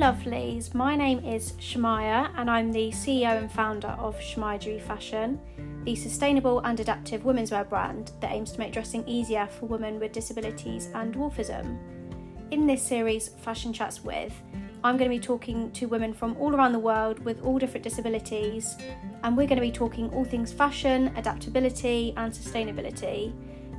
[0.00, 0.72] lovelies.
[0.72, 5.38] My name is Shamaya, and I'm the CEO and founder of Shamaya Fashion,
[5.84, 10.00] the sustainable and adaptive women's wear brand that aims to make dressing easier for women
[10.00, 11.76] with disabilities and dwarfism.
[12.50, 14.32] In this series, Fashion Chats With,
[14.82, 17.84] I'm going to be talking to women from all around the world with all different
[17.84, 18.76] disabilities,
[19.22, 23.34] and we're going to be talking all things fashion, adaptability, and sustainability.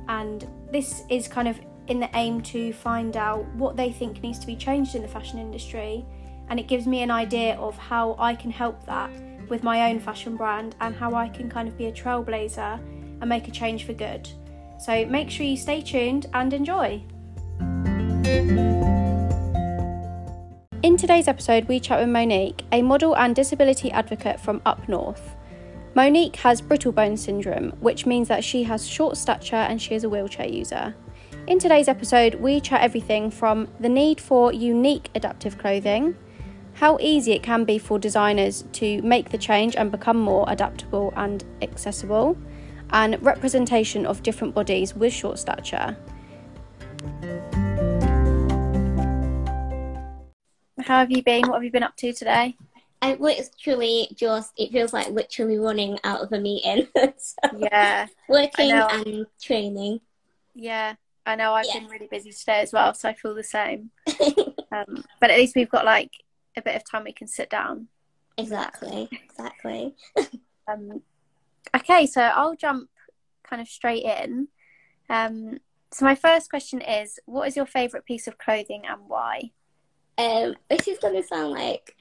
[0.06, 1.58] And this is kind of
[1.88, 5.08] in the aim to find out what they think needs to be changed in the
[5.08, 6.04] fashion industry.
[6.48, 9.10] And it gives me an idea of how I can help that
[9.48, 12.78] with my own fashion brand and how I can kind of be a trailblazer
[13.20, 14.28] and make a change for good.
[14.78, 17.02] So make sure you stay tuned and enjoy.
[20.82, 25.36] In today's episode, we chat with Monique, a model and disability advocate from up north.
[25.94, 30.02] Monique has brittle bone syndrome, which means that she has short stature and she is
[30.02, 30.94] a wheelchair user.
[31.48, 36.16] In today's episode, we chat everything from the need for unique adaptive clothing,
[36.74, 41.12] how easy it can be for designers to make the change and become more adaptable
[41.16, 42.38] and accessible,
[42.90, 45.96] and representation of different bodies with short stature.
[50.80, 51.48] How have you been?
[51.48, 52.56] What have you been up to today?
[53.02, 56.86] I literally just it feels like literally running out of a meeting.
[57.16, 60.00] so Yeah, working and training.
[60.54, 60.94] yeah.
[61.24, 61.80] I know I've Yeah.
[61.80, 63.90] been really busy today as well, so I feel the same.
[64.74, 66.10] Um, but at least we've got like
[66.56, 67.88] a bit of time we can sit down.
[68.38, 69.94] exactly, exactly.
[70.66, 71.02] Um,
[71.76, 72.88] okay, so I'll jump
[73.42, 74.48] kind of straight in.
[75.10, 75.58] Um,
[75.90, 79.50] so my first question is, what is your favourite piece of clothing and why?
[80.16, 81.96] Um, this is gonna sound like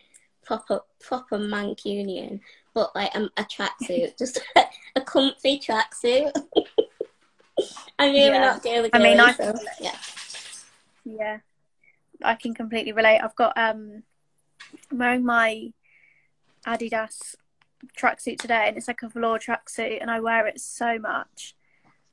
[0.45, 2.39] proper proper Mancunian,
[2.73, 4.39] but like um, a tracksuit, just
[4.95, 6.31] a comfy tracksuit.
[7.99, 8.39] I'm really Yeah.
[8.39, 8.89] not girly.
[8.93, 9.95] I mean, I- so, yeah.
[11.03, 11.37] Yeah,
[12.23, 13.19] I can completely relate.
[13.19, 14.03] I've got um,
[14.91, 15.73] I'm wearing my
[16.67, 17.35] Adidas
[17.97, 21.55] tracksuit today, and it's like a velour tracksuit, and I wear it so much,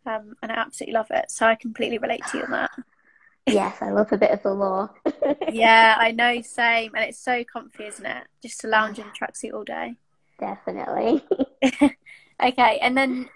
[0.07, 1.31] um, and I absolutely love it.
[1.31, 2.71] So I completely relate to you on that.
[3.47, 4.91] Yes, I love a bit of velour.
[5.51, 8.25] Yeah, I know, same, and it's so comfy, isn't it?
[8.43, 9.97] Just to lounge in a tracksuit all day.
[10.39, 11.23] Definitely.
[12.41, 13.29] Okay, and then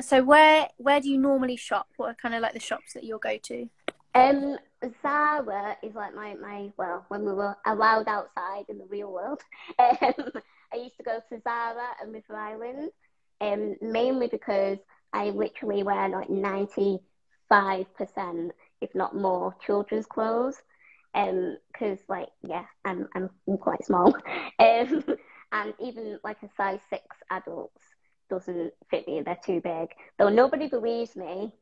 [0.00, 1.88] so where where do you normally shop?
[1.96, 3.68] What are kind of like the shops that you'll go to?
[4.14, 4.58] Um,
[5.02, 9.40] Zara is like my, my well, when we were allowed outside in the real world,
[9.78, 10.32] um,
[10.72, 12.90] I used to go to Zara and River Island,
[13.40, 14.78] um, mainly because
[15.12, 17.00] I literally wear like 95%,
[18.80, 20.56] if not more, children's clothes.
[21.12, 24.14] Um, because like, yeah, I'm, I'm quite small.
[24.60, 25.04] Um,
[25.52, 27.82] and even like a size six adults
[28.30, 29.88] doesn't fit me, they're too big.
[30.18, 31.52] Though nobody believes me,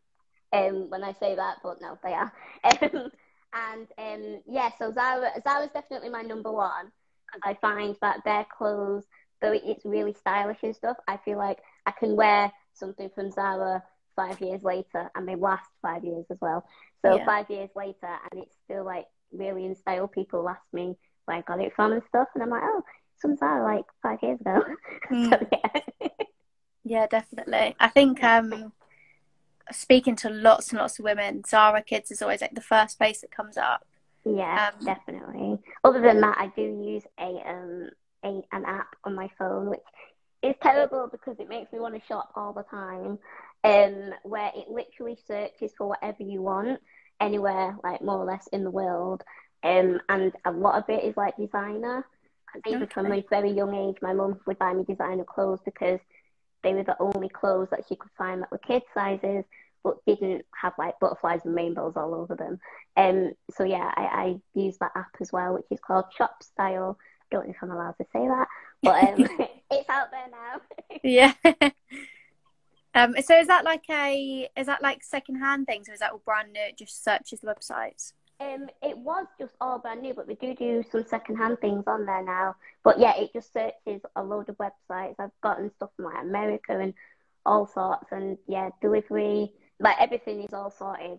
[0.53, 2.33] um, when I say that, but no, they are.
[3.55, 6.93] Um, and um, yeah, so Zara, Zara's definitely my number one.
[7.33, 9.05] And I find that their clothes,
[9.41, 13.83] though it's really stylish and stuff, I feel like I can wear something from Zara
[14.17, 16.65] five years later and they last five years as well.
[17.03, 17.25] So Yeah.
[17.25, 20.09] five years later, and it's still like really in style.
[20.09, 22.83] People ask me where I got it from and stuff, and I'm like, oh,
[23.17, 24.63] some Zara like five years ago.
[25.09, 25.31] Hmm.
[25.31, 26.09] so yeah.
[26.85, 27.75] Yeah, definitely.
[27.79, 28.73] I think um
[29.71, 33.21] speaking to lots and lots of women, Zara Kids is always like the first place
[33.21, 33.85] that comes up.
[34.25, 35.59] Yeah, Um, definitely.
[35.85, 37.91] Other than that, I do use a um
[38.25, 39.81] a an app on my phone, which
[40.43, 43.19] is terrible because it makes me want to shop all the time.
[43.65, 46.81] Um, where it literally searches for whatever you want
[47.21, 49.23] anywhere, like more or less in the world.
[49.65, 52.07] Um, and a lot of it is like designer.
[52.67, 55.99] even from a very young age, my mum would buy me designer clothes because
[56.63, 59.45] they were the only clothes that she could find that were kid sizes,
[59.85, 62.59] but didn't have like butterflies and rainbows all over them.
[62.97, 66.99] Um, so yeah, I, I use that app as well, which is called Shop Style.
[67.31, 68.47] Don't know if I'm allowed to say that,
[68.83, 69.29] but um,
[69.71, 70.61] it's out there now.
[71.05, 71.33] Yeah.
[72.95, 76.23] um so is that like a is that like secondhand things or is that all
[76.25, 76.61] brand new?
[76.61, 78.13] It just searches the websites?
[78.41, 82.07] Um, it was just all brand new, but we do do some secondhand things on
[82.07, 82.55] there now.
[82.85, 85.17] But yeah, it just searches a load of websites.
[85.19, 86.95] I've gotten stuff from like America and
[87.45, 91.19] all sorts, and yeah, delivery, like everything is all sorted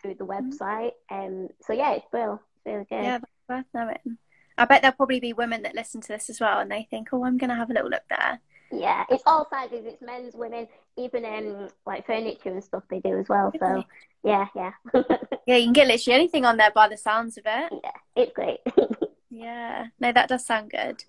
[0.00, 0.92] through the website.
[1.10, 3.04] Um, so yeah, it's real, it's really good.
[3.04, 4.18] Yeah, that's worth knowing.
[4.56, 7.08] I bet there'll probably be women that listen to this as well and they think,
[7.12, 8.40] Oh, I'm gonna have a little look there.
[8.74, 9.84] Yeah, it's all sizes.
[9.86, 10.66] It's men's, women,
[10.96, 13.52] even um like furniture and stuff they do as well.
[13.58, 13.84] So
[14.22, 14.72] yeah, yeah,
[15.46, 17.72] Yeah, you can get literally anything on there by the sounds of it.
[17.82, 18.60] yeah, it's great.
[19.36, 21.02] Yeah, no, that does sound good.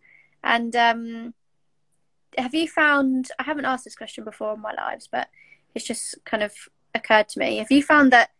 [0.43, 1.35] And um,
[2.39, 3.29] have you found?
[3.37, 5.29] I haven't asked this question before in my lives, but
[5.75, 6.51] it's just kind of
[6.95, 7.57] occurred to me.
[7.57, 8.31] Have you found that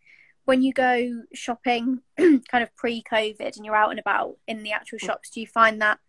[0.44, 4.98] when you go shopping, kind of pre-COVID, and you're out and about in the actual
[4.98, 6.00] shops, do you find that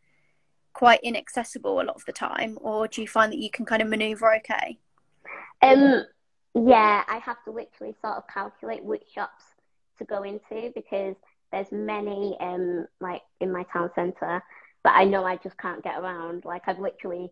[0.77, 3.81] quite inaccessible a lot of the time, or do you find that you can kind
[3.81, 4.77] of maneuver okay?
[5.61, 6.03] Um,
[6.53, 9.43] yeah, I have to literally sort of calculate which shops
[9.97, 11.15] to go into because
[11.51, 14.43] there's many um like in my town centre
[14.87, 16.45] but I know I just can't get around.
[16.45, 17.29] Like I've literally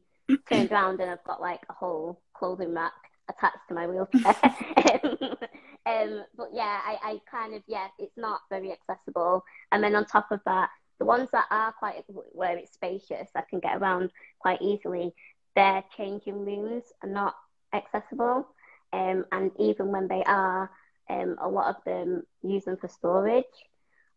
[0.49, 2.91] turned around and I've got like a whole clothing rack
[3.29, 4.35] attached to my wheelchair.
[5.85, 9.45] um, but yeah, I, I kind of yeah, it's not very accessible.
[9.71, 10.69] And then on top of that,
[10.99, 15.13] the ones that are quite where it's spacious, I can get around quite easily.
[15.55, 17.35] Their changing rooms are not
[17.73, 18.47] accessible,
[18.93, 20.69] um, and even when they are,
[21.09, 23.45] um, a lot of them use them for storage,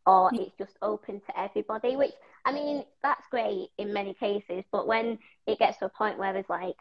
[0.07, 1.97] or it's just open to everybody.
[1.97, 2.15] Which
[2.45, 6.33] I mean, that's great in many cases, but when it gets to a point where
[6.33, 6.77] there's like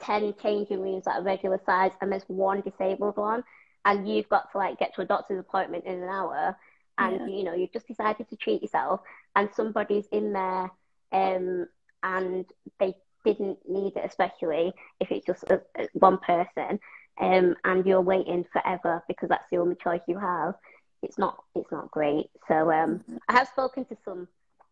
[0.00, 3.44] 10 changing rooms that are regular size and there's one disabled one,
[3.84, 6.56] and you've got to like get to a doctor's appointment in an hour,
[7.00, 7.36] and yeah.
[7.36, 9.00] you know, you've just decided to treat yourself,
[9.34, 10.70] and somebody's in there
[11.12, 11.66] um,
[12.02, 12.44] and
[12.78, 12.94] they
[13.24, 16.78] didn't need it, especially if it's just a, a, one person,
[17.20, 20.54] um, and you're waiting forever because that's the only choice you have.
[21.02, 21.42] It's not.
[21.54, 22.26] It's not great.
[22.48, 23.16] So um, mm-hmm.
[23.28, 24.28] I have spoken to some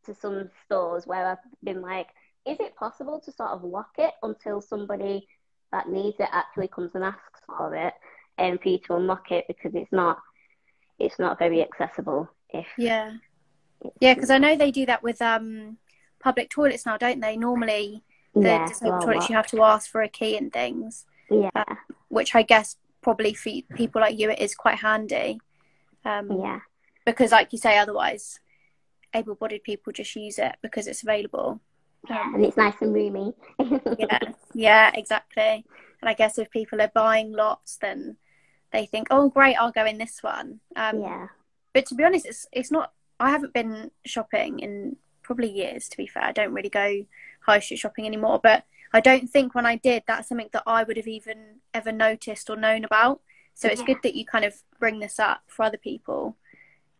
[0.06, 2.08] to some stores where I've been like,
[2.46, 5.26] is it possible to sort of lock it until somebody
[5.72, 7.94] that needs it actually comes and asks for it,
[8.38, 10.18] and for you to unlock it because it's not
[10.98, 12.30] it's not very accessible.
[12.50, 13.14] If yeah,
[14.00, 15.78] yeah, because I know they do that with um
[16.20, 17.36] public toilets now, don't they?
[17.36, 18.02] Normally,
[18.34, 21.06] the yeah, disabled well, toilets you have to ask for a key and things.
[21.30, 21.74] Yeah, uh,
[22.08, 25.40] which I guess probably for people like you it is quite handy.
[26.04, 26.60] Um, yeah,
[27.04, 28.40] because like you say, otherwise
[29.14, 31.60] able-bodied people just use it because it's available.
[32.10, 33.32] Um, and it's nice and roomy.
[33.98, 34.18] yeah,
[34.54, 35.64] yeah, exactly.
[36.00, 38.16] And I guess if people are buying lots, then
[38.72, 41.28] they think, "Oh, great, I'll go in this one." Um, yeah.
[41.72, 42.92] But to be honest, it's it's not.
[43.20, 45.88] I haven't been shopping in probably years.
[45.88, 47.04] To be fair, I don't really go
[47.40, 48.40] high street shopping anymore.
[48.42, 51.92] But I don't think when I did, that's something that I would have even ever
[51.92, 53.20] noticed or known about.
[53.54, 53.86] So it's yeah.
[53.86, 56.36] good that you kind of bring this up for other people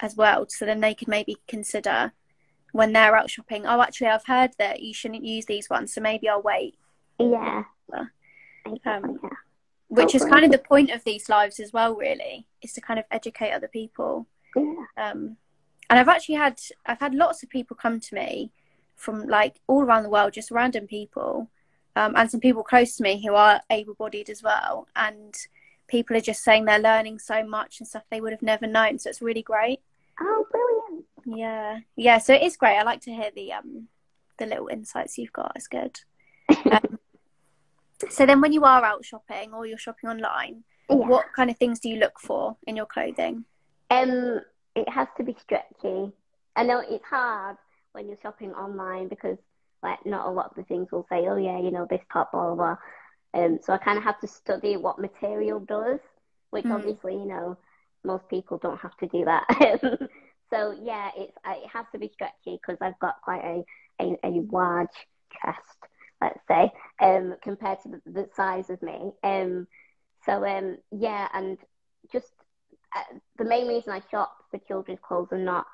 [0.01, 2.13] as well, so then they could maybe consider
[2.73, 3.65] when they're out shopping.
[3.67, 6.77] Oh, actually, I've heard that you shouldn't use these ones, so maybe I'll wait.
[7.19, 7.65] Yeah.
[7.93, 9.31] Um, yeah.
[9.89, 12.99] Which is kind of the point of these lives as well, really, is to kind
[12.99, 14.27] of educate other people.
[14.55, 14.85] Yeah.
[14.99, 15.37] Um,
[15.91, 18.53] and I've actually had I've had lots of people come to me
[18.97, 21.49] from like all around the world, just random people,
[21.97, 25.35] um, and some people close to me who are able-bodied as well, and
[25.87, 28.99] people are just saying they're learning so much and stuff they would have never known.
[28.99, 29.81] So it's really great.
[30.21, 31.07] Oh, brilliant!
[31.25, 32.19] Yeah, yeah.
[32.19, 32.77] So it is great.
[32.77, 33.89] I like to hear the um
[34.39, 35.53] the little insights you've got.
[35.57, 35.99] It's good.
[36.71, 36.81] Um,
[38.09, 40.97] so then, when you are out shopping or you're shopping online, yeah.
[40.97, 43.45] what kind of things do you look for in your clothing?
[43.91, 44.41] Um,
[44.75, 46.13] it has to be stretchy.
[46.57, 47.57] I know it's hard
[47.93, 49.39] when you're shopping online because
[49.83, 52.33] like not a lot of the things will say, oh yeah, you know this top,
[52.33, 52.55] blah blah.
[52.55, 52.77] blah.
[53.35, 56.01] Um, so I kind of have to study what material does,
[56.51, 56.75] which mm.
[56.75, 57.59] obviously, you know,
[58.05, 59.45] most people don't have to do that.
[60.51, 63.65] so yeah, it's it has to be stretchy because I've got quite a,
[64.03, 64.89] a, a, large
[65.31, 65.79] chest,
[66.21, 66.71] let's say,
[67.01, 69.13] um, compared to the, the size of me.
[69.23, 69.67] Um,
[70.25, 71.59] so um, yeah, and
[72.13, 72.33] just
[72.97, 75.67] uh, the main reason I shop for children's clothes and not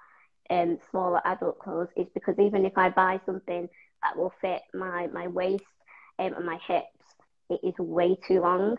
[0.51, 3.69] um, smaller adult clothes is because even if I buy something
[4.03, 5.65] that will fit my my waist
[6.19, 7.15] um, and my hips,
[7.51, 8.77] it is way too long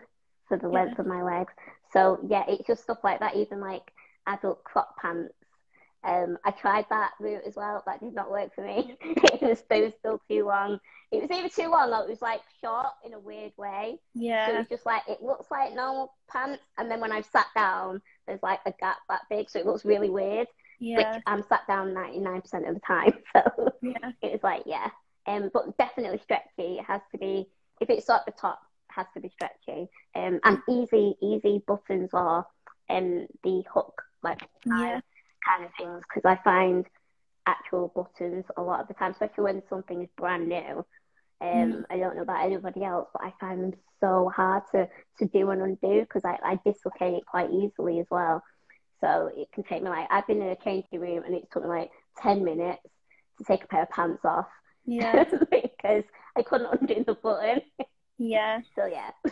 [0.48, 1.52] for the length of my legs.
[1.92, 3.36] So yeah, it's just stuff like that.
[3.36, 3.82] Even like
[4.26, 5.34] adult crop pants.
[6.04, 7.82] Um, I tried that route as well.
[7.86, 8.96] That did not work for me.
[9.00, 10.78] it, was, still too long.
[11.10, 13.98] It was either too long or it was like short in a weird way.
[14.14, 14.46] Yeah.
[14.46, 17.46] So it was just like it looks like normal pants, and then when I've sat
[17.54, 20.46] down, there's like a gap that big, so it looks really weird.
[20.78, 21.14] Yeah.
[21.14, 24.12] Which I'm sat down 99% of the time, so yeah.
[24.22, 24.90] it was like yeah.
[25.26, 26.78] Um, but definitely stretchy.
[26.78, 27.48] It has to be
[27.80, 29.88] if it's at the top, it has to be stretchy.
[30.14, 32.46] Um, and easy, easy buttons or
[32.88, 35.00] um, the hook, like yeah.
[35.46, 36.86] Kind of things, because I find
[37.46, 40.84] actual buttons a lot of the time, especially when something is brand new.
[41.40, 41.84] Um, mm.
[41.90, 44.88] I don't know about anybody else, but I find them so hard to,
[45.18, 48.42] to do and undo because I, I dislocate it quite easily as well.
[49.00, 51.62] So it can take me like I've been in a changing room and it took
[51.62, 52.82] me like ten minutes
[53.38, 54.46] to take a pair of pants off.
[54.86, 55.24] Yeah.
[55.50, 56.04] because
[56.36, 57.60] I couldn't undo the button.
[58.18, 58.60] Yeah.
[58.74, 59.10] So yeah.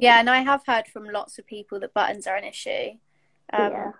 [0.00, 2.92] yeah, and I have heard from lots of people that buttons are an issue.
[3.52, 3.90] Um, yeah.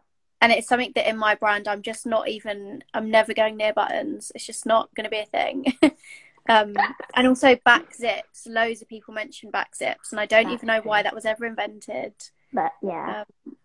[0.44, 2.84] And it's something that in my brand, I'm just not even.
[2.92, 4.30] I'm never going near buttons.
[4.34, 5.72] It's just not going to be a thing.
[6.50, 6.74] um,
[7.14, 8.46] and also back zips.
[8.46, 11.24] Loads of people mention back zips, and I don't back even know why that was
[11.24, 12.12] ever invented.
[12.52, 13.24] But yeah.
[13.46, 13.56] Um,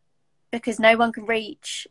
[0.53, 1.85] because no one can reach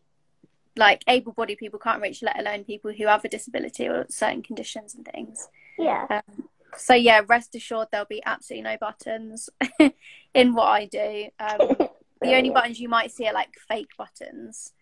[0.74, 4.94] like able-bodied people can't reach let alone people who have a disability or certain conditions
[4.94, 9.50] and things yeah um, so yeah rest assured there'll be absolutely no buttons
[10.34, 11.76] in what i do um,
[12.22, 14.72] the only buttons you might see are like fake buttons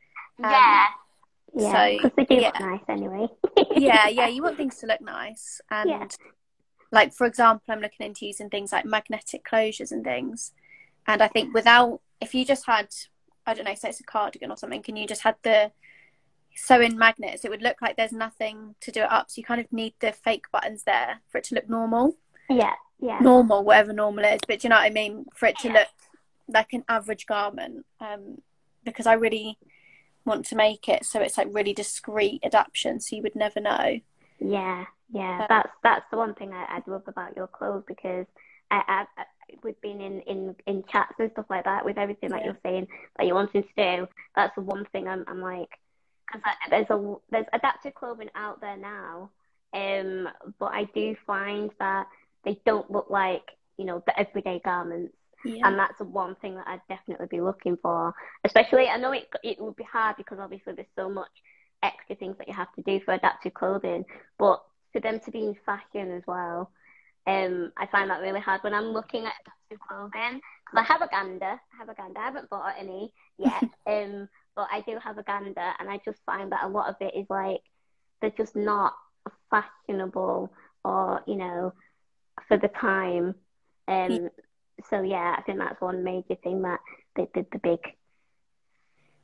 [0.43, 0.87] um, yeah
[1.55, 2.47] yeah because they do yeah.
[2.47, 3.27] look nice anyway
[3.77, 6.07] yeah yeah you want things to look nice and yeah.
[6.93, 10.53] like for example i'm looking into using things like magnetic closures and things
[11.07, 12.89] and i think without if you just had
[13.47, 15.71] i don't know say it's a cardigan or something and you just had the
[16.57, 19.31] sew in magnets, it would look like there's nothing to do it up.
[19.31, 22.17] So you kind of need the fake buttons there for it to look normal.
[22.49, 23.19] Yeah, yeah.
[23.21, 24.41] Normal, whatever normal is.
[24.49, 25.27] But do you know what I mean?
[25.35, 25.75] For it to yeah.
[25.75, 25.89] look
[26.49, 27.85] like an average garment.
[28.01, 28.39] Um,
[28.85, 29.59] because I really
[30.27, 34.01] want to make it so it's like really discreet adaptation so you would never know.
[34.39, 35.41] Yeah, yeah.
[35.41, 38.27] Um, that's that's the one thing I, I love about your clothes because
[38.71, 39.25] I, I, I
[39.63, 42.47] we've been in, in, in chats and stuff like that with everything that yeah.
[42.47, 44.09] you're saying that you're wanting to do.
[44.35, 45.71] That's the one thing I'm, I'm like,
[46.27, 49.31] because there's a there's adaptive clothing out there now,
[49.73, 50.29] um,
[50.59, 52.09] but I do find that
[52.45, 53.43] they don't look like
[53.79, 55.15] you know the everyday garments.
[55.47, 55.69] Yeah.
[55.69, 58.15] And that's one thing that I'd definitely be looking for.
[58.45, 61.31] Especially, I know it it would be hard because obviously there's so much
[61.83, 64.05] extra things that you have to do for adaptive clothing.
[64.39, 64.63] But
[64.93, 66.71] for them to be in fashion as well,
[67.27, 70.41] um, I find that really hard when I'm looking at adaptive clothing.
[70.65, 72.21] Because I have a gander, I have a gander.
[72.21, 73.65] I haven't bought any yet.
[73.87, 76.97] um, but I do have a gander, and I just find that a lot of
[77.01, 77.61] it is like
[78.21, 78.95] they're just not
[79.51, 80.53] fashionable
[80.85, 81.73] or you know
[82.49, 83.35] for the time.
[83.89, 84.31] Um,
[84.91, 86.81] so yeah, I think that's one major thing that
[87.17, 87.79] the, the, the big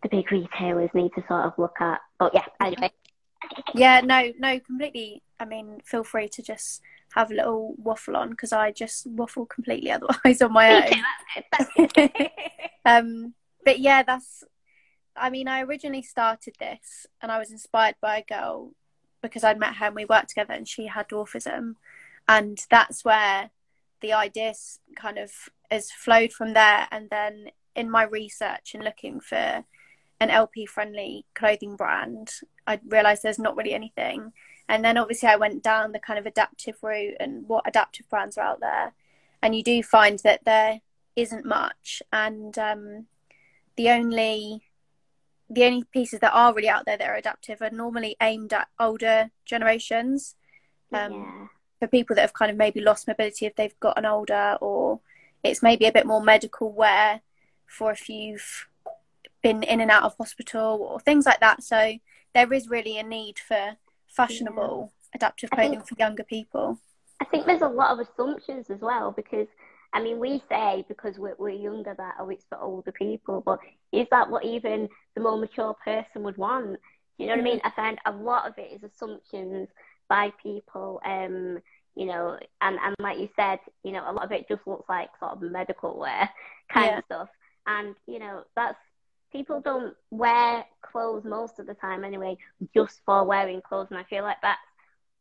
[0.03, 2.01] the big retailers need to sort of look at.
[2.19, 2.91] But yeah, anyway.
[3.75, 5.23] Yeah, no, no, completely.
[5.39, 6.81] I mean, feel free to just
[7.15, 12.19] have a little waffle on because I just waffle completely otherwise on my own.
[12.85, 14.45] um, but yeah, that's
[15.17, 18.73] I mean, I originally started this and I was inspired by a girl
[19.21, 21.77] because I'd met her and we worked together and she had dwarfism.
[22.29, 23.51] And that's where
[24.03, 25.33] the ideas kind of
[25.71, 26.87] has flowed from there.
[26.91, 29.65] And then in my research and looking for
[30.21, 32.33] an LP friendly clothing brand,
[32.67, 34.33] I realised there's not really anything.
[34.69, 38.37] And then obviously I went down the kind of adaptive route and what adaptive brands
[38.37, 38.93] are out there.
[39.43, 40.81] And you do find that there
[41.17, 42.03] isn't much.
[42.13, 43.07] And um,
[43.77, 44.63] the only
[45.51, 48.69] the only pieces that are really out there that are adaptive are normally aimed at
[48.81, 50.35] older generations.
[50.93, 51.47] Um, yeah.
[51.83, 55.01] For people that have kind of maybe lost mobility if they've gotten older, or
[55.43, 57.23] it's maybe a bit more medical wear
[57.67, 58.69] for if you've
[59.43, 61.61] been in and out of hospital or things like that.
[61.61, 61.95] So
[62.35, 65.17] there is really a need for fashionable yeah.
[65.17, 66.79] adaptive clothing think, for younger people.
[67.21, 69.49] I think there's a lot of assumptions as well because
[69.93, 73.59] I mean, we say because we're, we're younger that, oh, it's for older people, but
[73.91, 76.79] is that what even the more mature person would want?
[77.19, 77.49] You know what mm-hmm.
[77.49, 77.61] I mean?
[77.65, 79.69] I find a lot of it is assumptions
[80.09, 81.59] by people, um,
[81.95, 84.89] you know, and, and like you said, you know, a lot of it just looks
[84.89, 86.31] like sort of medical wear
[86.73, 86.99] kind yeah.
[86.99, 87.29] of stuff.
[87.67, 88.79] And, you know, that's,
[89.31, 92.37] people don't wear clothes most of the time anyway,
[92.75, 93.89] just for wearing clothes.
[93.91, 94.59] And I feel like that's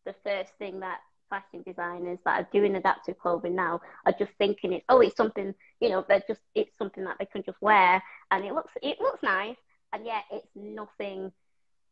[0.06, 1.00] the first thing that
[1.30, 5.56] fashion designers that are doing adaptive clothing now are just thinking it's oh it's something
[5.80, 9.00] you know they're just it's something that they can just wear and it looks it
[9.00, 9.56] looks nice
[9.94, 11.32] and yet it's nothing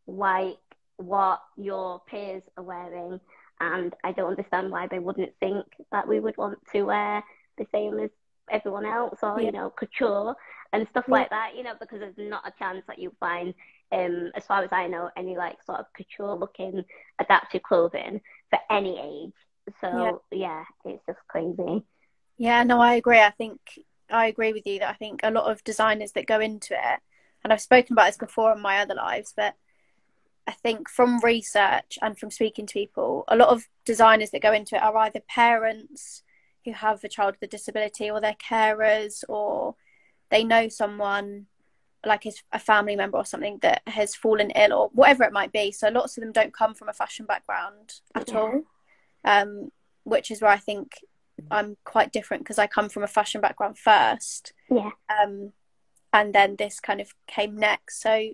[0.07, 0.57] like
[0.98, 3.19] what your peers are wearing
[3.59, 7.23] and I don't understand why they wouldn't think that we would want to wear
[7.57, 8.09] the same as
[8.51, 9.45] everyone else or yeah.
[9.47, 10.35] you know couture
[10.73, 11.13] and stuff yeah.
[11.13, 13.53] like that you know because there's not a chance that you find
[13.91, 16.83] um as far as I know any like sort of couture looking
[17.19, 19.33] adaptive clothing for any age.
[19.81, 20.63] So yeah.
[20.85, 21.83] yeah, it's just crazy.
[22.37, 23.19] Yeah, no, I agree.
[23.19, 23.59] I think
[24.09, 26.99] I agree with you that I think a lot of designers that go into it,
[27.43, 29.55] and I've spoken about this before in my other lives, but
[30.50, 34.51] I think from research and from speaking to people, a lot of designers that go
[34.51, 36.24] into it are either parents
[36.65, 39.75] who have a child with a disability or they're carers or
[40.32, 41.46] they know someone
[42.03, 45.51] like his a family member or something that has fallen ill or whatever it might
[45.51, 45.72] be.
[45.72, 48.39] So lots of them don't come from a fashion background at yeah.
[48.39, 48.62] all,
[49.25, 49.72] um,
[50.03, 50.94] which is where I think
[51.51, 54.53] I'm quite different because I come from a fashion background first.
[54.68, 54.89] Yeah.
[55.10, 55.53] Um,
[56.12, 58.01] and then this kind of came next.
[58.01, 58.32] So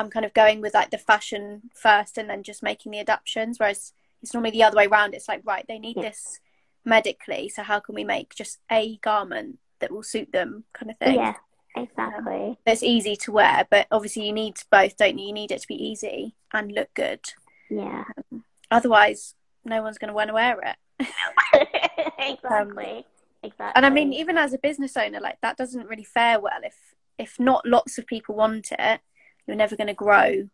[0.00, 3.58] I'm kind of going with like the fashion first and then just making the adaptations.
[3.58, 3.92] Whereas
[4.22, 5.14] it's normally the other way around.
[5.14, 6.02] It's like right, they need yeah.
[6.02, 6.40] this
[6.84, 10.98] medically, so how can we make just a garment that will suit them, kind of
[10.98, 11.16] thing.
[11.16, 11.34] Yeah.
[11.76, 12.34] Exactly.
[12.34, 15.28] Um, it's easy to wear, but obviously you need both, don't you?
[15.28, 17.20] You need it to be easy and look good.
[17.70, 18.04] Yeah.
[18.32, 21.08] Um, otherwise, no one's going to want to wear it.
[22.18, 22.84] exactly.
[22.84, 23.04] Um,
[23.42, 23.72] exactly.
[23.76, 26.74] And I mean, even as a business owner, like that doesn't really fare well if
[27.18, 29.00] if not lots of people want it,
[29.46, 30.48] you're never going to grow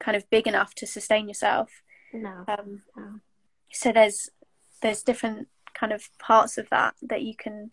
[0.00, 1.82] kind of big enough to sustain yourself.
[2.12, 2.44] No.
[2.48, 3.20] Um, no.
[3.72, 4.30] So there's
[4.82, 7.70] there's different kind of parts of that that you can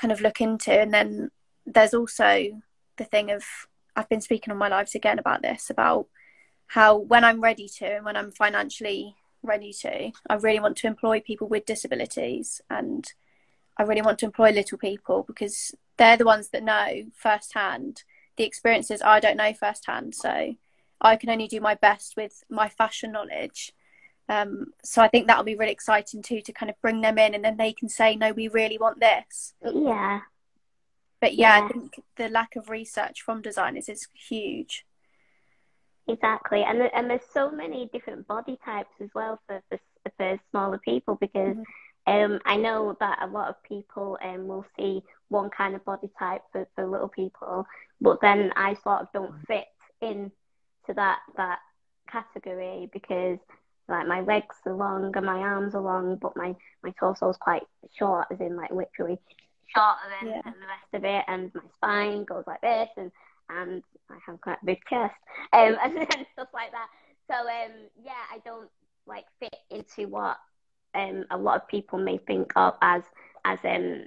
[0.00, 1.30] kind of look into, and then
[1.66, 2.62] there's also
[2.96, 3.44] the thing of
[3.96, 6.06] I've been speaking on my lives again about this about
[6.68, 10.86] how when I'm ready to and when I'm financially ready to, I really want to
[10.86, 13.12] employ people with disabilities and
[13.76, 18.04] I really want to employ little people because they're the ones that know firsthand
[18.36, 20.14] the experiences I don't know firsthand.
[20.14, 20.54] So
[21.00, 23.72] I can only do my best with my fashion knowledge.
[24.28, 27.34] Um, so I think that'll be really exciting too to kind of bring them in
[27.34, 29.54] and then they can say, no, we really want this.
[29.62, 30.20] Yeah.
[31.20, 31.64] But yeah, yeah.
[31.64, 34.86] I think the lack of research from designers is huge.
[36.08, 39.78] Exactly, and and there's so many different body types as well for for,
[40.16, 42.32] for smaller people because mm-hmm.
[42.32, 46.10] um, I know that a lot of people um, will see one kind of body
[46.18, 47.66] type for, for little people,
[48.00, 49.66] but then I sort of don't fit
[50.02, 50.30] in
[50.86, 51.60] to that that
[52.10, 53.38] category because
[53.88, 57.36] like my legs are long and my arms are long, but my my torso is
[57.36, 57.62] quite
[57.98, 59.18] short, as in like literally
[59.74, 60.42] shorter than, yeah.
[60.44, 63.10] than the rest of it, and my spine goes like this, and
[63.48, 65.14] and I have quite a big chest,
[65.52, 66.88] um, and, and stuff like that.
[67.28, 67.72] So um,
[68.02, 68.70] yeah, I don't
[69.06, 70.38] like fit into what
[70.94, 73.02] um a lot of people may think of as
[73.44, 74.04] as um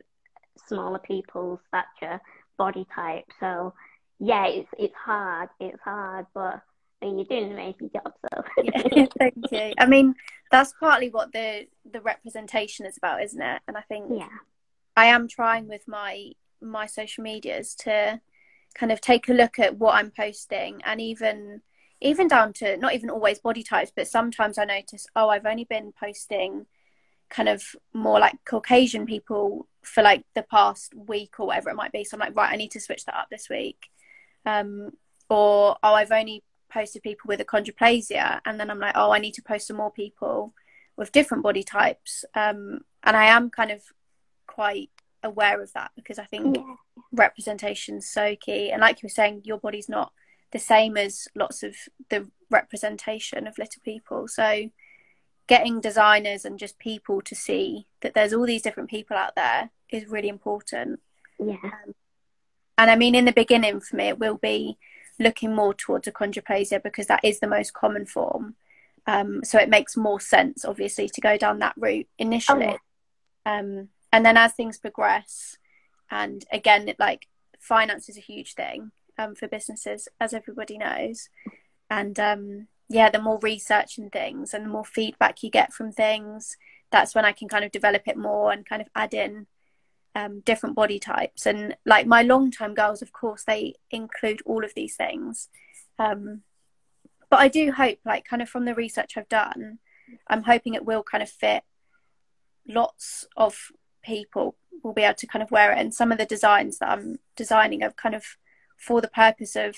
[0.67, 2.19] smaller people's stature
[2.57, 3.25] body type.
[3.39, 3.73] So
[4.19, 5.49] yeah, it's it's hard.
[5.59, 6.61] It's hard, but
[7.01, 8.13] I mean, you're doing an amazing job.
[8.21, 9.73] So yeah, thank you.
[9.77, 10.15] I mean,
[10.51, 13.61] that's partly what the the representation is about, isn't it?
[13.67, 14.27] And I think yeah,
[14.95, 16.31] I am trying with my
[16.61, 18.21] my social medias to
[18.75, 21.61] kind of take a look at what I'm posting and even
[22.01, 25.63] even down to not even always body types, but sometimes I notice, oh, I've only
[25.63, 26.65] been posting
[27.33, 27.63] kind of
[27.93, 32.03] more like Caucasian people for like the past week or whatever it might be.
[32.03, 33.89] So I'm like, right, I need to switch that up this week.
[34.45, 34.91] Um,
[35.29, 39.33] or oh, I've only posted people with achondroplasia, and then I'm like, oh, I need
[39.35, 40.53] to post some more people
[40.95, 42.23] with different body types.
[42.35, 43.81] Um, and I am kind of
[44.45, 44.91] quite
[45.23, 46.75] aware of that because I think yeah.
[47.11, 48.69] representation's so key.
[48.69, 50.11] And like you were saying, your body's not
[50.51, 51.75] the same as lots of
[52.09, 54.27] the representation of little people.
[54.27, 54.69] So
[55.47, 59.69] getting designers and just people to see that there's all these different people out there
[59.89, 60.99] is really important.
[61.39, 61.57] Yeah.
[61.63, 61.95] Um,
[62.77, 64.77] and I mean, in the beginning for me, it will be
[65.19, 68.55] looking more towards achondroplasia because that is the most common form.
[69.05, 72.65] Um, so it makes more sense, obviously, to go down that route initially.
[72.65, 72.77] Oh,
[73.45, 73.59] yeah.
[73.59, 75.57] um, and then as things progress
[76.09, 77.27] and again like
[77.59, 81.29] finance is a huge thing um, for businesses as everybody knows
[81.89, 85.91] and um, yeah the more research and things and the more feedback you get from
[85.91, 86.57] things
[86.91, 89.47] that's when i can kind of develop it more and kind of add in
[90.15, 94.63] um, different body types and like my long term goals of course they include all
[94.63, 95.49] of these things
[95.97, 96.41] um,
[97.31, 99.79] but i do hope like kind of from the research i've done
[100.27, 101.63] i'm hoping it will kind of fit
[102.67, 103.71] lots of
[104.03, 105.79] people will be able to kind of wear it.
[105.79, 108.25] And some of the designs that I'm designing are kind of
[108.77, 109.75] for the purpose of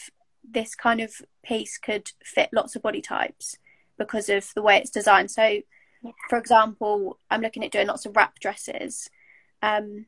[0.50, 3.58] this kind of piece could fit lots of body types
[3.98, 5.32] because of the way it's designed.
[5.32, 6.12] So, yeah.
[6.30, 9.10] for example, I'm looking at doing lots of wrap dresses,
[9.62, 10.06] um,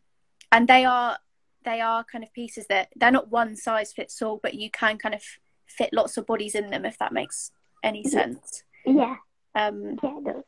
[0.52, 1.18] and they are
[1.64, 4.98] they are kind of pieces that they're not one size fits all, but you can
[4.98, 5.22] kind of
[5.66, 7.52] fit lots of bodies in them if that makes
[7.84, 8.64] any sense.
[8.86, 9.18] Yeah.
[9.54, 10.44] Um, yeah, it does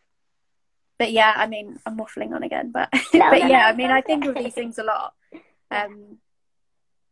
[0.99, 3.73] but yeah, I mean, I'm waffling on again, but no, but no, yeah, no, I
[3.73, 5.13] mean, I think of these things a lot.
[5.71, 6.17] Um,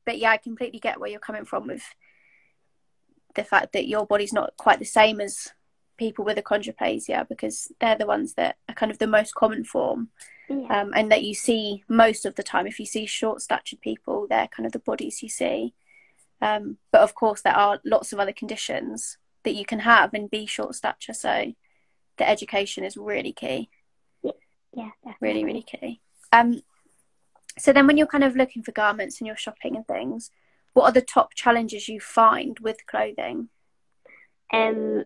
[0.03, 1.83] but yeah, I completely get where you're coming from with
[3.37, 5.53] the fact that your body's not quite the same as
[5.97, 10.09] people with achondroplasia because they're the ones that are kind of the most common form.
[10.49, 10.81] Yeah.
[10.81, 12.67] Um, and that you see most of the time.
[12.67, 15.73] If you see short statured people, they're kind of the bodies you see.
[16.41, 20.29] Um, but of course, there are lots of other conditions that you can have and
[20.29, 21.13] be short stature.
[21.13, 21.53] So
[22.17, 23.69] the education is really key.
[24.73, 26.01] Yeah, really, really key.
[26.31, 26.61] Um,
[27.57, 30.29] so then, when you're kind of looking for garments and you're shopping and things,
[30.77, 33.49] what are the top challenges you find with clothing?
[34.53, 35.03] Um,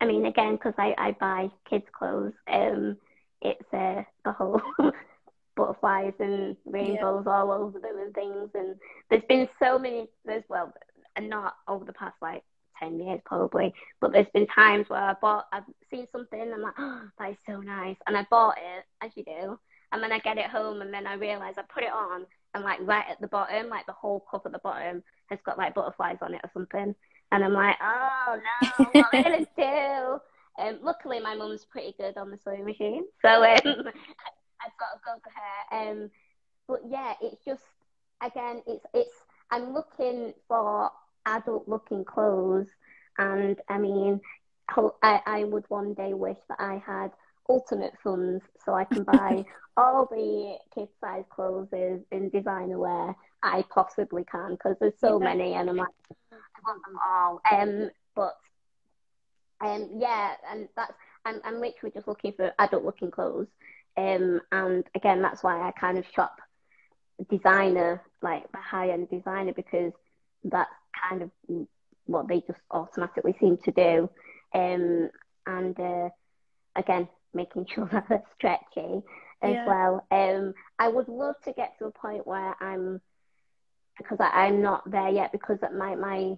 [0.00, 2.96] I mean, again, because I, I buy kids' clothes, um,
[3.40, 4.60] it's uh, the whole
[5.56, 7.32] butterflies and rainbows yeah.
[7.32, 8.50] all over them and things.
[8.54, 8.74] And
[9.08, 10.72] there's been so many, there's, well,
[11.20, 12.42] not over the past like
[12.80, 13.72] 10 years probably.
[14.00, 17.30] But there's been times where I bought, I've seen something, and I'm like, oh, that
[17.30, 17.98] is so nice.
[18.08, 19.60] And I bought it, as you do.
[19.92, 22.64] And then I get it home, and then I realize I put it on, and
[22.64, 25.74] like right at the bottom, like the whole cup at the bottom has got like
[25.74, 26.94] butterflies on it or something.
[27.30, 30.20] And I'm like, oh no, what am I to do?
[30.62, 35.00] Um, luckily, my mum's pretty good on the sewing machine, so um, I've got to
[35.04, 35.90] go to her.
[35.90, 36.10] Um,
[36.68, 37.62] but yeah, it's just
[38.22, 39.16] again, it's it's
[39.50, 40.90] I'm looking for
[41.24, 42.68] adult looking clothes,
[43.18, 44.20] and I mean,
[45.02, 47.12] I, I would one day wish that I had
[47.52, 49.44] ultimate funds so I can buy
[49.76, 55.24] all the kid size clothes in designer wear I possibly can because there's so yeah.
[55.24, 55.88] many and I'm like
[56.32, 57.40] I want them all.
[57.50, 58.36] Um, but
[59.60, 60.92] um, yeah, and that's
[61.24, 63.48] I'm I'm literally just looking for adult looking clothes.
[63.96, 66.38] Um, and again, that's why I kind of shop
[67.30, 69.92] designer, like the high end designer, because
[70.44, 70.70] that's
[71.08, 71.30] kind of
[72.06, 74.10] what they just automatically seem to do.
[74.54, 75.10] Um,
[75.46, 76.08] and uh,
[76.76, 79.02] again, making sure that they're stretchy
[79.42, 79.66] as yeah.
[79.66, 80.06] well.
[80.10, 83.00] Um, I would love to get to a point where I'm,
[83.98, 86.36] because I, am not there yet, because my my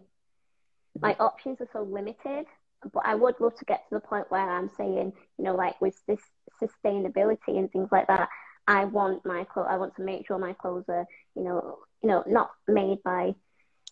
[1.01, 2.47] my options are so limited.
[2.93, 5.81] But I would love to get to the point where I'm saying, you know, like
[5.81, 6.21] with this
[6.63, 8.29] sustainability and things like that,
[8.67, 9.69] I want my clothes.
[9.71, 13.35] I want to make sure my clothes are, you know, you know, not made by,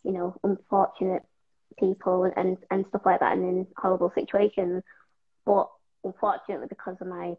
[0.04, 1.22] you know, unfortunate
[1.78, 4.82] people and and stuff like that, and in horrible situations.
[5.46, 5.70] But
[6.04, 7.34] unfortunately, because of my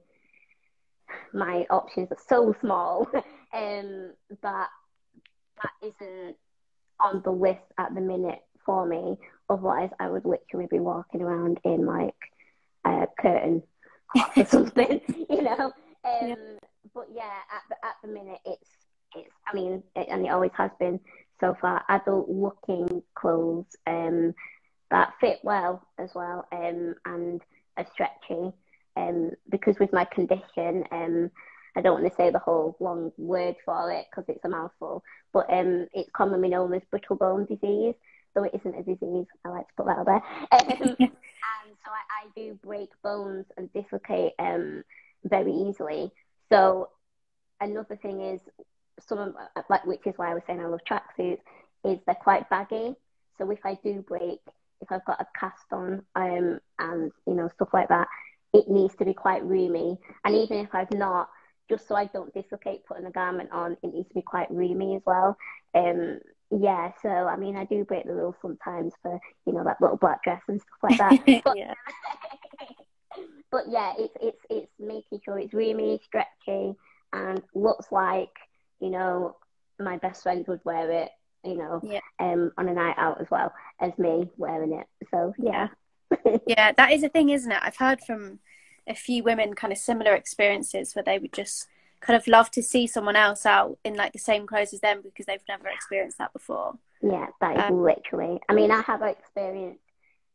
[1.33, 3.07] my options are so small,
[3.53, 4.69] um, that
[5.61, 6.35] that isn't
[6.99, 9.17] on the list at the minute for me.
[9.49, 12.15] Otherwise, I would literally be walking around in like
[12.85, 13.63] a curtain
[14.37, 15.71] or something, you know.
[16.05, 16.35] Um, yeah.
[16.93, 18.69] But yeah, at the at the minute, it's
[19.15, 19.33] it's.
[19.47, 20.99] I mean, it, and it always has been
[21.39, 21.83] so far.
[21.89, 24.33] Adult looking clothes um,
[24.91, 27.41] that fit well as well, um, and
[27.77, 28.53] are stretchy.
[28.95, 31.31] Um, because with my condition, um,
[31.75, 35.03] I don't want to say the whole long word for it because it's a mouthful,
[35.33, 37.95] but um, it's commonly known as brittle bone disease,
[38.35, 39.25] though it isn't a disease.
[39.43, 40.21] I like to put that out there.
[40.51, 44.83] Um, and so I, I, do break bones and dislocate um,
[45.23, 46.11] very easily.
[46.51, 46.89] So
[47.59, 48.41] another thing is
[48.99, 49.35] some of
[49.69, 51.41] like which is why I was saying I love tracksuits
[51.83, 52.95] is they're quite baggy.
[53.37, 54.39] So if I do break,
[54.83, 58.07] if I've got a cast on um, and you know stuff like that,
[58.53, 59.97] it needs to be quite roomy.
[60.23, 61.29] And even if I've not,
[61.69, 64.95] just so I don't dislocate putting a garment on, it needs to be quite roomy
[64.95, 65.37] as well.
[65.73, 66.19] Um,
[66.51, 69.97] yeah, so I mean, I do break the rules sometimes for you know that little
[69.97, 71.41] black dress and stuff like that.
[71.43, 71.73] But, yeah.
[73.51, 76.75] but yeah, it's it's it's making sure it's roomy, stretchy,
[77.11, 78.33] and looks like
[78.79, 79.37] you know
[79.79, 81.09] my best friend would wear it.
[81.43, 81.99] You know, yeah.
[82.19, 84.87] um, on a night out as well as me wearing it.
[85.11, 85.67] So yeah,
[86.47, 87.59] yeah, that is a thing, isn't it?
[87.61, 88.39] I've heard from
[88.87, 91.67] a few women kind of similar experiences where they would just
[92.01, 95.01] kind of love to see someone else out in like the same clothes as them
[95.01, 96.73] because they've never experienced that before.
[97.01, 98.39] Yeah, that is um, literally.
[98.49, 99.79] I mean, I have experience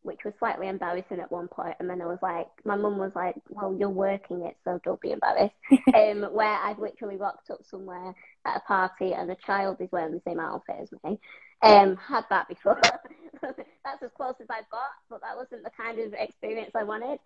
[0.08, 3.12] which was slightly embarrassing at one point, and then I was like, my mum was
[3.14, 5.54] like, "Well, you're working it, so don't be embarrassed."
[5.94, 8.14] um, where I've literally rocked up somewhere
[8.46, 11.20] at a party and a child is wearing the same outfit as me.
[11.60, 12.80] Um, had that before.
[13.42, 17.18] That's as close as I've got, but that wasn't the kind of experience I wanted.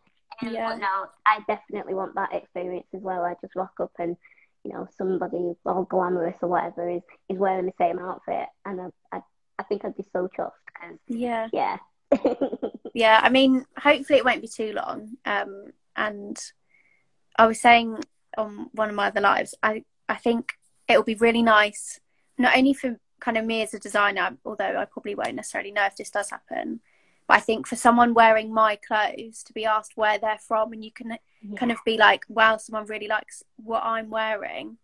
[0.43, 0.71] Um, yeah.
[0.71, 3.23] But no, I definitely want that experience as well.
[3.23, 4.17] I just rock up and
[4.65, 9.17] you know somebody all glamorous or whatever is is wearing the same outfit, and I
[9.17, 9.21] I,
[9.61, 11.77] I think I'd be so chuffed because yeah yeah
[12.95, 13.21] yeah.
[13.23, 15.17] I mean, hopefully it won't be too long.
[15.25, 16.39] Um, and
[17.37, 18.03] I was saying
[18.37, 20.55] on one of my other lives, I I think
[20.89, 22.01] it will be really nice
[22.39, 25.87] not only for kind of me as a designer, although I probably won't necessarily know
[25.87, 26.81] if this does happen.
[27.29, 30.85] But I think for someone wearing my clothes to be asked where they're from, and
[30.85, 31.57] you can yeah.
[31.57, 34.79] kind of be like, "Wow, someone really likes what I'm wearing,"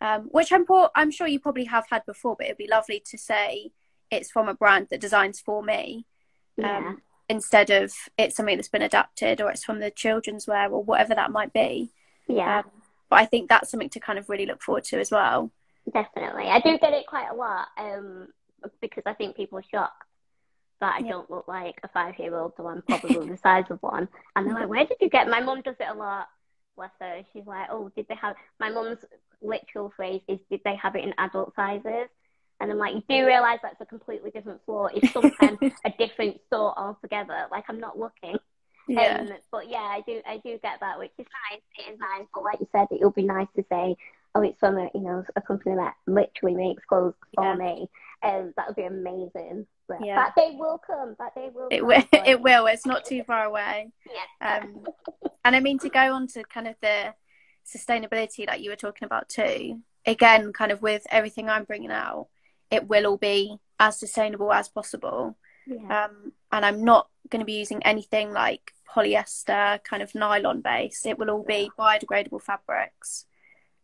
[0.00, 2.36] um, which I'm I'm sure you probably have had before.
[2.36, 3.70] But it'd be lovely to say
[4.10, 6.04] it's from a brand that designs for me,
[6.58, 6.78] yeah.
[6.78, 10.82] um, instead of it's something that's been adapted or it's from the children's wear or
[10.82, 11.90] whatever that might be.
[12.26, 12.60] Yeah.
[12.60, 12.70] Um,
[13.10, 15.50] but I think that's something to kind of really look forward to as well.
[15.92, 16.44] Definitely.
[16.44, 18.28] I do get it quite a lot um,
[18.80, 20.02] because I think people are shocked
[20.80, 21.12] that I yeah.
[21.12, 24.08] don't look like a five year old, so I'm probably the size of one.
[24.36, 25.28] And they're like, where did you get?
[25.28, 26.28] My mum does it a lot.
[26.76, 27.22] Bless her.
[27.32, 28.36] She's like, oh, did they have?
[28.60, 28.98] My mum's
[29.40, 32.08] literal phrase is, did they have it in adult sizes?
[32.60, 34.90] And I'm like, you do realise that's a completely different floor.
[34.94, 37.46] It's sometimes a different store altogether.
[37.50, 38.36] Like I'm not looking.
[38.88, 39.18] Yeah.
[39.20, 41.60] Um, but yeah, I do I do get that, which is nice.
[41.78, 42.26] It is nice.
[42.34, 43.96] But like you said, it'll be nice to say,
[44.34, 47.54] oh, it's from a you know a company that literally makes clothes for yeah.
[47.54, 47.90] me,
[48.22, 49.66] and um, that would be amazing.
[49.88, 50.16] But yeah.
[50.16, 51.16] That day will come.
[51.18, 51.68] That day will.
[51.70, 52.02] It will.
[52.26, 52.66] It will.
[52.66, 53.90] It's not too far away.
[54.40, 54.58] Yeah.
[54.58, 54.84] Um,
[55.44, 57.14] and I mean to go on to kind of the
[57.66, 59.80] sustainability that you were talking about too.
[60.06, 62.28] Again, kind of with everything I'm bringing out,
[62.70, 65.36] it will all be as sustainable as possible.
[65.66, 66.04] Yeah.
[66.04, 71.04] Um, and I'm not going to be using anything like polyester, kind of nylon base.
[71.04, 73.26] It will all be biodegradable fabrics.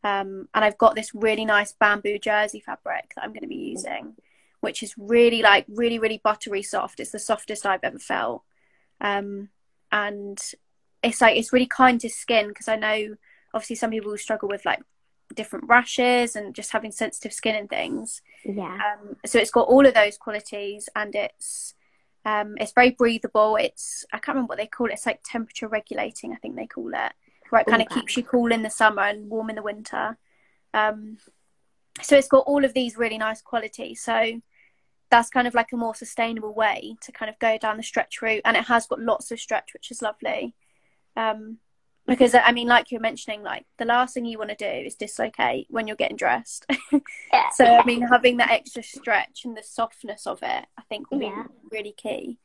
[0.02, 3.54] Um, and I've got this really nice bamboo jersey fabric that I'm going to be
[3.54, 4.14] using,
[4.60, 7.00] which is really like really really buttery soft.
[7.00, 8.42] It's the softest I've ever felt,
[9.00, 9.48] um,
[9.90, 10.38] and
[11.02, 13.16] it's like it's really kind to skin because I know
[13.54, 14.82] obviously some people struggle with like
[15.34, 18.22] different rashes and just having sensitive skin and things.
[18.44, 18.74] Yeah.
[18.74, 21.74] Um, so it's got all of those qualities and it's
[22.24, 23.56] um, it's very breathable.
[23.56, 24.94] It's I can't remember what they call it.
[24.94, 26.32] It's like temperature regulating.
[26.32, 27.12] I think they call it.
[27.50, 30.16] Where it kind of keeps you cool in the summer and warm in the winter.
[30.72, 31.18] Um,
[32.02, 34.00] so it's got all of these really nice qualities.
[34.00, 34.40] So
[35.10, 38.22] that's kind of like a more sustainable way to kind of go down the stretch
[38.22, 40.54] route, and it has got lots of stretch, which is lovely.
[41.16, 41.58] Um,
[42.06, 44.94] because I mean, like you're mentioning, like the last thing you want to do is
[44.94, 46.66] dislocate when you're getting dressed.
[47.32, 47.48] Yeah.
[47.54, 51.22] so I mean, having that extra stretch and the softness of it, I think will
[51.22, 51.44] Yeah.
[51.70, 52.38] be really key.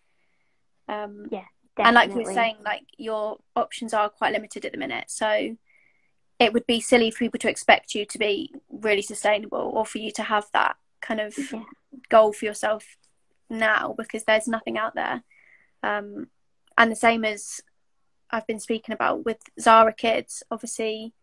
[0.88, 1.45] Um, Yeah.
[1.78, 5.56] and like you were saying, like your options are quite limited at the minute, so
[6.39, 9.98] it would be silly for people to expect you to be really sustainable or for
[10.00, 11.63] you to have that kind of Yeah.
[12.10, 12.95] goal for yourself
[13.50, 15.24] now because there's nothing out there.
[15.84, 16.30] Um,
[16.78, 17.62] and the same as
[18.32, 21.13] I've been speaking about with Zara Kids, obviously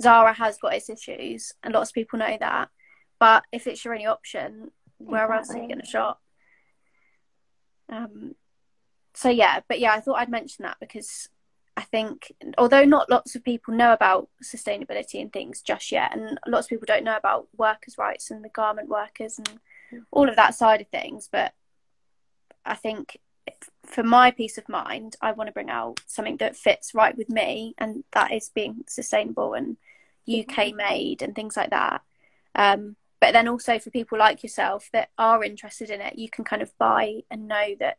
[0.00, 2.68] Zara has got its issues, and lots of people know that.
[3.18, 6.20] But if it's your only option, where else are you going to shop?
[7.88, 8.34] Um,
[9.14, 11.28] so yeah, but yeah, I thought I'd mention that because
[11.76, 16.38] I think although not lots of people know about sustainability and things just yet, and
[16.46, 19.60] lots of people don't know about workers' rights and the garment workers and
[20.10, 21.54] all of that side of things, but
[22.64, 23.18] I think
[23.84, 27.28] for my peace of mind, I want to bring out something that fits right with
[27.28, 29.76] me, and that is being sustainable and
[30.28, 32.02] UK made and things like that.
[32.54, 36.44] Um, but then also for people like yourself that are interested in it, you can
[36.44, 37.98] kind of buy and know that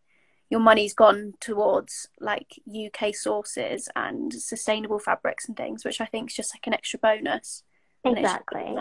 [0.50, 6.30] your money's gone towards like UK sources and sustainable fabrics and things, which I think
[6.30, 7.64] is just like an extra bonus.
[8.04, 8.76] And it's just Exactly.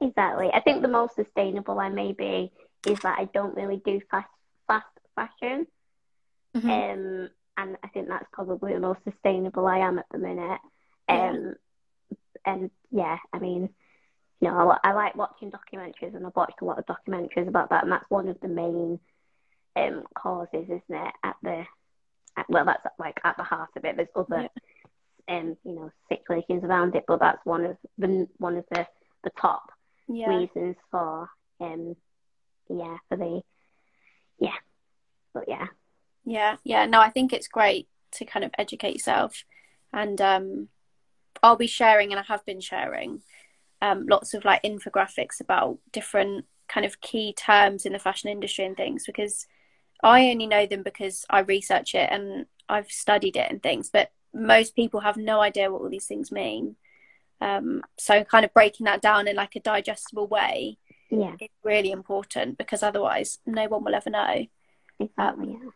[0.00, 0.50] Exactly.
[0.52, 2.52] I think the most sustainable I may be
[2.86, 4.28] is that I don't really do fast
[4.66, 5.66] fast fashion.
[6.56, 6.70] Mhm.
[6.70, 10.60] Um, and I think that's probably the most sustainable I am at the minute.
[11.08, 11.30] Yeah.
[11.30, 11.54] Um,
[12.44, 13.68] and yeah, I mean,
[14.40, 17.70] you know, I, I like watching documentaries, and I've watched a lot of documentaries about
[17.70, 19.00] that, and that's one of the main
[19.76, 21.14] um causes, isn't it?
[21.22, 21.64] At the
[22.36, 23.96] at, well, that's like at the heart of it.
[23.96, 24.48] There's other
[25.28, 28.86] um, you know, situations around it, but that's one of the one of the
[29.24, 29.72] the top
[30.08, 30.28] yeah.
[30.28, 31.28] reasons for
[31.60, 31.96] um
[32.68, 33.40] yeah for the
[34.38, 34.50] yeah
[35.32, 35.66] but yeah
[36.26, 36.84] Yeah, yeah.
[36.86, 39.44] No, I think it's great to kind of educate yourself,
[39.92, 40.68] and um,
[41.42, 43.22] I'll be sharing, and I have been sharing,
[43.80, 48.64] um, lots of like infographics about different kind of key terms in the fashion industry
[48.64, 49.46] and things because
[50.02, 54.10] I only know them because I research it and I've studied it and things, but
[54.34, 56.76] most people have no idea what all these things mean.
[57.40, 60.78] Um, so kind of breaking that down in like a digestible way
[61.10, 64.46] yeah is really important because otherwise no one will ever know
[64.98, 65.70] exactly yeah.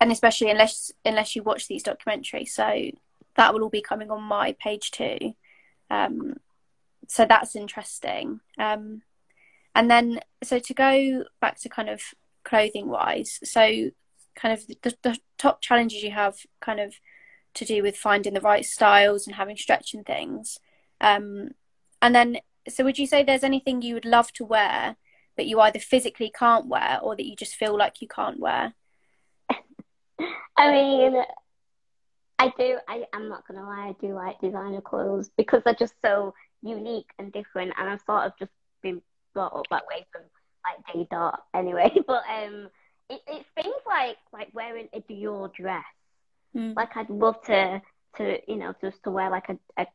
[0.00, 2.48] And especially unless unless you watch these documentaries.
[2.48, 2.90] So
[3.36, 5.34] that will all be coming on my page too.
[5.90, 6.36] Um
[7.08, 8.40] so that's interesting.
[8.58, 9.02] Um
[9.74, 12.00] and then so to go back to kind of
[12.44, 13.90] clothing wise so
[14.34, 16.94] kind of the, the top challenges you have kind of
[17.54, 20.58] to do with finding the right styles and having stretch and things.
[21.00, 21.50] Um
[22.00, 24.96] and then so would you say there's anything you would love to wear
[25.36, 28.74] but you either physically can't wear or that you just feel like you can't wear
[30.56, 31.22] i mean
[32.38, 35.94] i do i i'm not gonna lie i do like designer clothes because they're just
[36.04, 38.50] so unique and different and i've sort of just
[38.82, 39.00] been
[39.34, 40.22] brought up that way from
[40.64, 42.68] like day dot anyway but um
[43.10, 45.84] it, it's things like like wearing a dior dress
[46.56, 46.74] Mm.
[46.76, 47.82] like I'd love to
[48.16, 49.86] to you know just to wear like a a,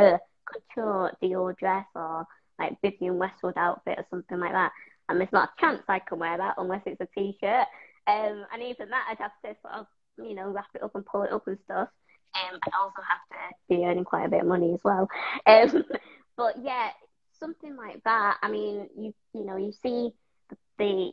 [0.00, 2.24] a couture Dior dress or
[2.60, 4.70] like Vivienne Westwood outfit or something like that.
[5.08, 7.66] And there's not a chance I can wear that unless it's a t-shirt.
[8.08, 9.86] Um, and even that I'd have to sort of
[10.18, 11.88] you know wrap it up and pull it up and stuff.
[12.34, 15.08] Um, I'd also have to be earning quite a bit of money as well.
[15.46, 15.84] Um,
[16.36, 16.90] but yeah,
[17.38, 18.38] something like that.
[18.42, 20.10] I mean, you you know you see
[20.48, 21.12] the, the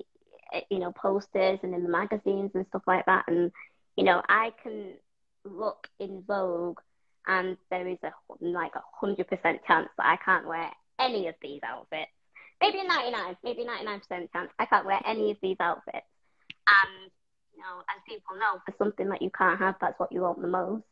[0.69, 3.51] you know posters and in the magazines and stuff like that and
[3.95, 4.93] you know, I can
[5.43, 6.79] look in Vogue
[7.27, 11.35] and there is a like a hundred percent chance that I can't wear any of
[11.41, 12.11] these outfits.
[12.61, 16.05] Maybe ninety nine, maybe ninety nine percent chance I can't wear any of these outfits.
[16.67, 17.11] And
[17.53, 20.41] you know, as people know, for something that you can't have, that's what you want
[20.41, 20.83] the most.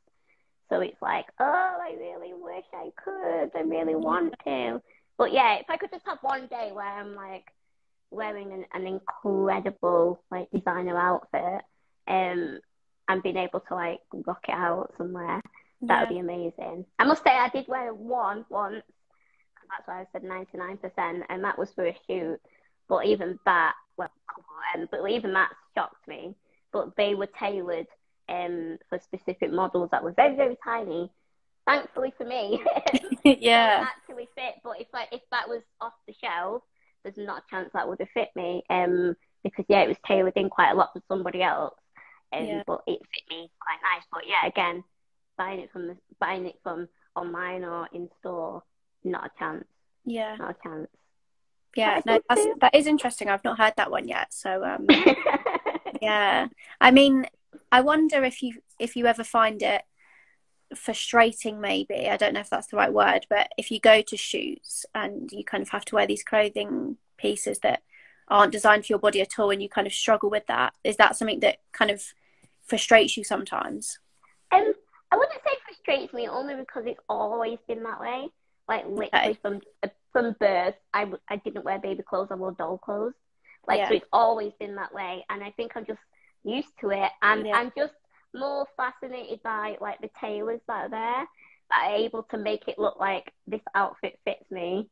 [0.69, 3.51] So it's like, oh, I really wish I could.
[3.55, 4.81] I really want to.
[5.17, 7.45] But yeah, if I could just have one day where I'm like
[8.11, 11.61] wearing an, an incredible like designer outfit,
[12.07, 12.59] um,
[13.09, 15.41] and being able to like rock it out somewhere.
[15.81, 16.85] That would be amazing.
[16.97, 18.83] I must say, I did wear one once.
[19.69, 22.39] That's why I said ninety nine percent, and that was for a shoot.
[22.87, 24.11] But even that, well,
[24.75, 26.35] um, but even that shocked me.
[26.71, 27.87] But they were tailored
[28.29, 31.11] um, for specific models that were very, very tiny.
[31.65, 32.61] Thankfully for me,
[33.23, 34.55] yeah, actually fit.
[34.63, 36.63] But if like if that was off the shelf,
[37.03, 38.63] there's not a chance that would have fit me.
[38.69, 41.75] Um, because yeah, it was tailored in quite a lot for somebody else.
[42.33, 42.63] Um, yeah.
[42.65, 44.05] but it fit me quite nice.
[44.11, 44.83] But yeah, again,
[45.37, 48.63] buying it from the, buying it from online or in store,
[49.03, 49.65] not a chance.
[50.05, 50.87] Yeah, not a chance.
[51.75, 53.29] Yeah, no, that's, that is interesting.
[53.29, 54.33] I've not heard that one yet.
[54.33, 54.85] So um,
[56.01, 56.47] yeah,
[56.79, 57.25] I mean,
[57.71, 59.81] I wonder if you if you ever find it
[60.75, 64.17] frustrating maybe i don't know if that's the right word but if you go to
[64.17, 67.81] shoots and you kind of have to wear these clothing pieces that
[68.27, 70.97] aren't designed for your body at all and you kind of struggle with that is
[70.97, 72.03] that something that kind of
[72.65, 73.99] frustrates you sometimes
[74.51, 74.73] um
[75.11, 78.27] i wouldn't say frustrates me only because it's always been that way
[78.67, 79.39] like literally okay.
[79.41, 79.61] from
[80.13, 83.13] from birth I, I didn't wear baby clothes i wore doll clothes
[83.67, 83.89] like yeah.
[83.89, 85.99] so it's always been that way and i think i'm just
[86.45, 87.55] used to it and yeah.
[87.55, 87.93] i'm just
[88.33, 91.25] more fascinated by like the tailors that are there
[91.69, 94.87] that are able to make it look like this outfit fits me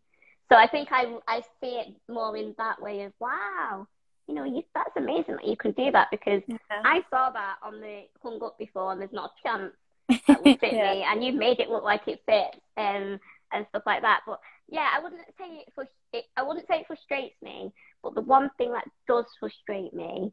[0.52, 3.88] so I think I I see it more in that way of wow,
[4.28, 6.58] you know, you, that's amazing that you can do that because yeah.
[6.84, 9.74] I saw that on the hung up before and there's not a chance
[10.28, 10.94] that would fit yeah.
[10.94, 13.18] me, and you made it look like it fits and
[13.54, 14.22] and stuff like that.
[14.28, 18.16] But yeah, I wouldn't say it, frust- it I wouldn't say it frustrates me, but
[18.16, 20.32] the one thing that does frustrate me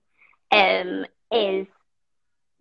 [0.50, 1.66] um is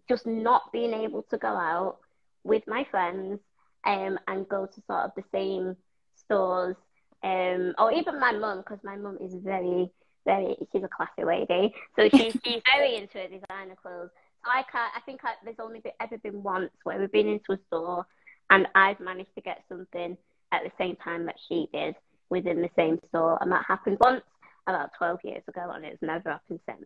[0.09, 1.97] just not being able to go out
[2.43, 3.39] with my friends
[3.85, 5.77] um and go to sort of the same
[6.15, 6.75] stores
[7.23, 9.89] um, or even my mum, because my mum is very,
[10.25, 14.09] very, she's a classy lady, so she's she's very into her designer clothes.
[14.43, 14.91] So I can't.
[14.95, 18.05] I think I, there's only been, ever been once where we've been into a store
[18.49, 20.17] and I've managed to get something
[20.51, 21.95] at the same time that she did
[22.29, 24.23] within the same store, and that happened once
[24.67, 26.85] about 12 years ago, and it's never happened since.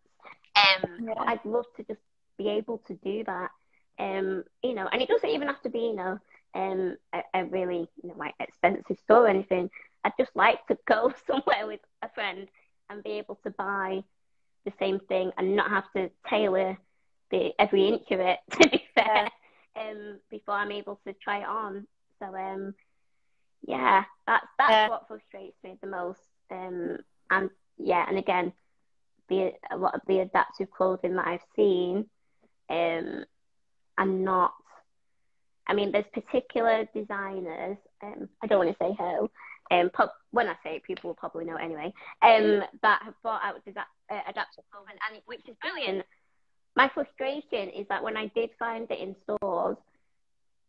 [0.56, 1.13] Um, yeah.
[1.17, 2.02] I'd love to just
[2.38, 3.50] be able to do that.
[4.00, 6.19] Um, you know, and it doesn't even have to be, you know,
[6.54, 9.69] um, a, a really you know, like expensive store or anything.
[10.04, 12.47] I'd just like to go somewhere with a friend
[12.89, 14.04] and be able to buy
[14.65, 16.78] the same thing and not have to tailor
[17.32, 19.30] the every inch of it to be fair
[19.76, 21.88] um, before I'm able to try it on.
[22.19, 22.76] So um,
[23.67, 24.89] yeah, that's that's yeah.
[24.89, 26.19] what frustrates me the most.
[26.50, 26.97] Um,
[27.30, 28.54] and yeah, and again,
[29.30, 32.06] the a lot of the adaptive clothing that I've seen,
[32.69, 33.26] um,
[33.97, 34.54] I'm not.
[35.67, 37.78] I mean, there's particular designers.
[38.04, 39.30] Um, I don't want to say who,
[39.71, 39.91] um,
[40.32, 43.76] when I say it, people will probably know anyway, um, that have brought out this
[43.78, 46.06] uh, adaptive clothing, and it, which is brilliant.
[46.76, 49.78] My frustration is that when I did find it in stores,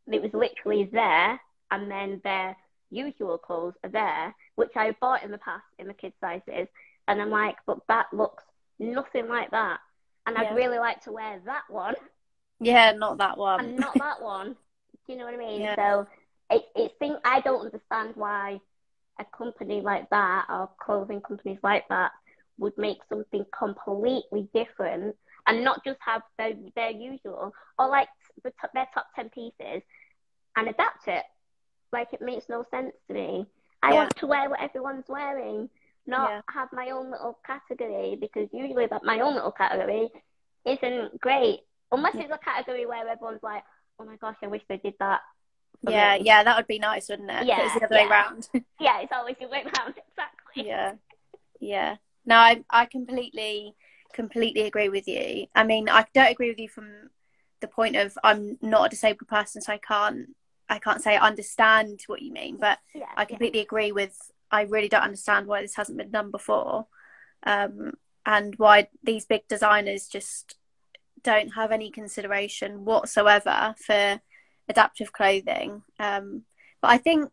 [0.07, 2.57] it was literally there, and then their
[2.92, 6.68] usual clothes are there, which I bought in the past in the kids' sizes,
[7.09, 8.44] and I'm like, but that looks
[8.78, 9.81] nothing like that,
[10.26, 10.50] and yeah.
[10.50, 11.94] I'd really like to wear that one.
[12.61, 13.61] Yeah, not that one.
[13.64, 14.57] And not that one.
[15.07, 15.62] Do you know what I mean?
[15.62, 15.74] Yeah.
[15.74, 16.07] So
[16.50, 18.61] it, it thing I don't understand why
[19.18, 22.12] a company like that or clothing companies like that
[22.59, 28.09] would make something completely different and not just have their, their usual or like
[28.44, 29.83] the top, their top 10 pieces
[30.57, 31.24] and adapt it.
[31.92, 33.46] Like it makes no sense to me.
[33.83, 33.94] I yeah.
[33.96, 35.68] want to wear what everyone's wearing,
[36.07, 36.40] not yeah.
[36.55, 40.09] have my own little category because usually that my own little category
[40.64, 43.64] isn't great unless it's a category where everyone's like,
[43.98, 45.20] oh my gosh, I wish they did that
[45.88, 47.46] yeah, yeah, that would be nice, wouldn't it?
[47.46, 48.02] Yeah, it's the other yeah.
[48.05, 48.48] way around.
[48.81, 50.66] yeah, it's always the way around, exactly.
[50.68, 50.92] Yeah,
[51.61, 51.96] yeah.
[52.24, 53.74] No, I I completely
[54.12, 55.46] completely agree with you.
[55.55, 57.11] I mean, I don't agree with you from
[57.61, 60.28] the point of I'm not a disabled person, so I can't
[60.73, 63.65] I can't say I understand what you mean, but yeah, I completely yeah.
[63.65, 64.17] agree with.
[64.51, 66.87] I really don't understand why this hasn't been done before,
[67.45, 67.93] um,
[68.25, 70.57] and why these big designers just
[71.23, 74.21] don't have any consideration whatsoever for
[74.69, 75.83] adaptive clothing.
[75.99, 76.45] Um,
[76.81, 77.31] but I think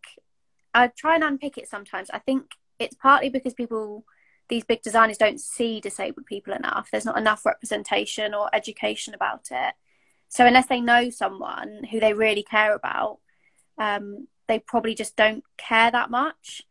[0.74, 2.10] I try and unpick it sometimes.
[2.10, 2.46] I think
[2.78, 4.04] it's partly because people,
[4.50, 6.90] these big designers, don't see disabled people enough.
[6.92, 9.76] There's not enough representation or education about it.
[10.28, 13.20] So unless they know someone who they really care about,
[13.80, 16.64] um, they probably just don't care that much.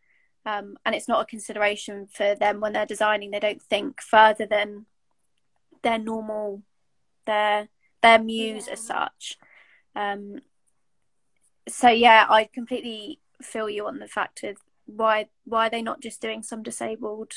[0.47, 3.31] Um, and it's not a consideration for them when they're designing.
[3.31, 4.87] They don't think further than
[5.83, 6.63] their normal,
[7.27, 7.69] their
[8.03, 8.73] their muse yeah.
[8.75, 9.39] as such.
[9.97, 10.43] Um,
[11.69, 16.01] so yeah, I completely feel you on the fact of why why are they not
[16.01, 17.33] just doing some disabled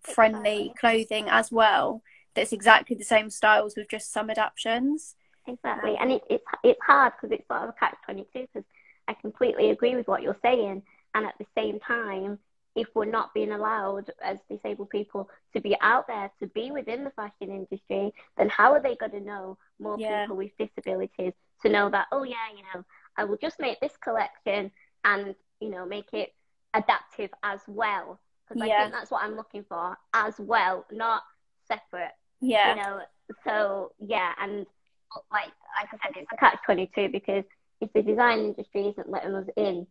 [0.00, 0.74] friendly exactly.
[0.80, 2.02] clothing as well
[2.34, 5.14] that's exactly the same styles with just some adaptations
[5.46, 8.64] exactly and it, it's it's hard because it's sort of a catch 22 because
[9.08, 10.82] i completely agree with what you're saying
[11.14, 12.38] and at the same time
[12.74, 17.04] if we're not being allowed as disabled people to be out there, to be within
[17.04, 20.22] the fashion industry, then how are they going to know more Yeah.
[20.22, 22.82] people with disabilities to know that, oh, yeah, you know,
[23.18, 24.70] I will just make this collection
[25.04, 26.32] and, you know, make it
[26.72, 28.18] adaptive as well.
[28.48, 31.24] Because I think that's what I'm looking for as well, not
[31.68, 32.70] separate, Yeah.
[32.70, 33.00] you know.
[33.44, 34.66] So, yeah, and
[35.30, 37.44] like, like I said, it's a catch 22 because
[37.82, 39.86] if the design industry isn't letting us in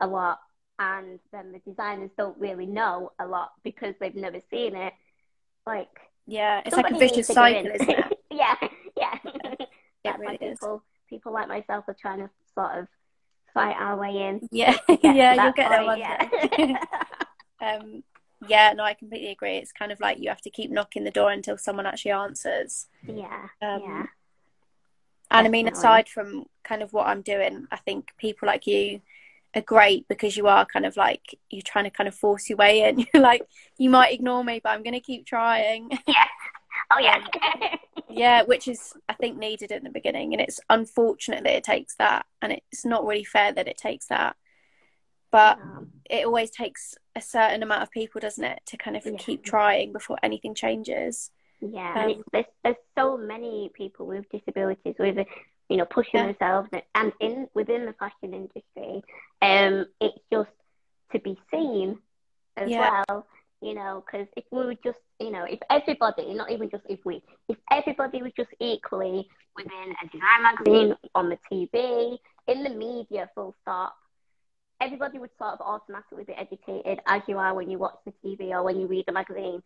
[0.00, 0.38] a lot,
[0.78, 4.92] and then the designers don't really know a lot because they've never seen it.
[5.66, 5.88] Like
[6.26, 6.62] Yeah.
[6.66, 7.64] It's like a vicious to get in.
[7.64, 8.18] cycle, isn't it?
[8.30, 8.54] yeah,
[8.96, 9.14] yeah.
[10.02, 10.58] Why really is.
[10.58, 12.88] people people like myself are trying to sort of
[13.54, 14.48] fight our way in.
[14.52, 14.76] Yeah.
[15.02, 16.30] Yeah, you'll get there one day.
[16.58, 16.84] yeah.
[17.60, 18.02] um,
[18.46, 19.56] yeah, no, I completely agree.
[19.56, 22.86] It's kind of like you have to keep knocking the door until someone actually answers.
[23.06, 24.06] yeah, Um, yeah,
[25.30, 29.00] And I mean, aside from kind of what I'm doing, I think people like you
[29.54, 32.56] are great because you are kind of like you're trying to kind of force your
[32.58, 32.98] way in.
[33.14, 33.42] You're like,
[33.78, 35.90] you might ignore me, but I'm going to keep trying.
[36.08, 36.24] Yeah.
[36.92, 37.24] oh yeah,
[38.10, 41.96] yeah, which is I think needed in the beginning, and it's unfortunate that it takes
[41.96, 44.36] that, and it's not really fair that it takes that.
[45.30, 49.04] But Um, it always takes a certain amount of people, doesn't it, to kind of
[49.04, 49.16] Yeah.
[49.18, 51.30] keep trying before anything changes.
[51.60, 51.92] Yeah.
[51.94, 55.26] Um, and it's, there's there's so many people with disabilities with
[55.68, 56.26] you know pushing Yeah.
[56.26, 59.02] themselves and in within the fashion industry.
[59.42, 60.50] Um, it's just
[61.12, 61.98] to be seen
[62.56, 63.02] as Yeah.
[63.08, 63.26] well.
[63.60, 67.00] You know, because if we were just, you know, if everybody, not even just if
[67.04, 72.70] we, if everybody was just equally within a design magazine, on the TV, in the
[72.70, 73.96] media, full stop,
[74.80, 78.50] everybody would sort of automatically be educated as you are when you watch the TV
[78.52, 79.60] or when you read the magazine.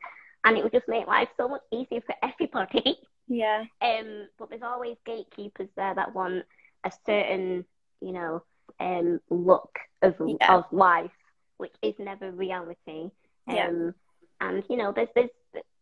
[0.45, 2.99] And it would just make life so much easier for everybody.
[3.29, 6.45] Yeah, Um, but there's always gatekeepers there that want
[6.85, 7.65] a certain,
[8.01, 8.43] you know,
[8.81, 10.57] um, look of Yeah.
[10.57, 11.11] of life,
[11.59, 13.11] which is never reality.
[13.49, 13.91] Um, Yeah.
[14.41, 15.31] And you know, there's there's,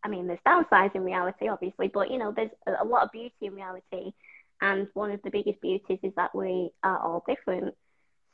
[0.04, 3.12] I mean, there's downsides in reality, obviously, but you know, there's a a lot of
[3.12, 4.12] beauty in reality.
[4.60, 7.74] And one of the biggest beauties is that we are all different.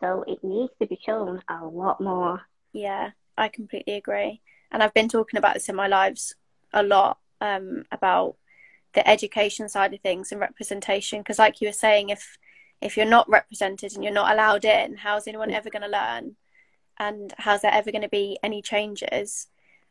[0.01, 2.41] So it needs to be shown a lot more.
[2.73, 4.41] yeah, I completely agree.
[4.71, 6.35] And I've been talking about this in my lives
[6.73, 8.37] a lot um, about
[8.95, 11.21] the education side of things and representation.
[11.21, 12.39] Because, like you were saying, if
[12.81, 16.37] if you're not represented and you're not allowed in, how's anyone ever going to learn?
[16.99, 19.49] And how's there ever going to be any changes?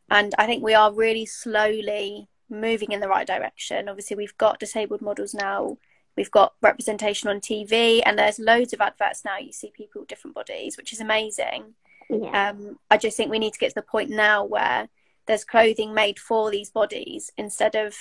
[0.10, 3.90] And I think we are really slowly moving in the right direction.
[3.90, 5.78] Obviously, we've got disabled models now.
[6.16, 9.38] We've got representation on TV, and there's loads of adverts now.
[9.38, 11.76] You see people with different bodies, which is amazing.
[12.10, 12.50] Yeah.
[12.50, 14.90] Um, I just think we need to get to the point now where
[15.26, 17.96] there's clothing made for these bodies instead of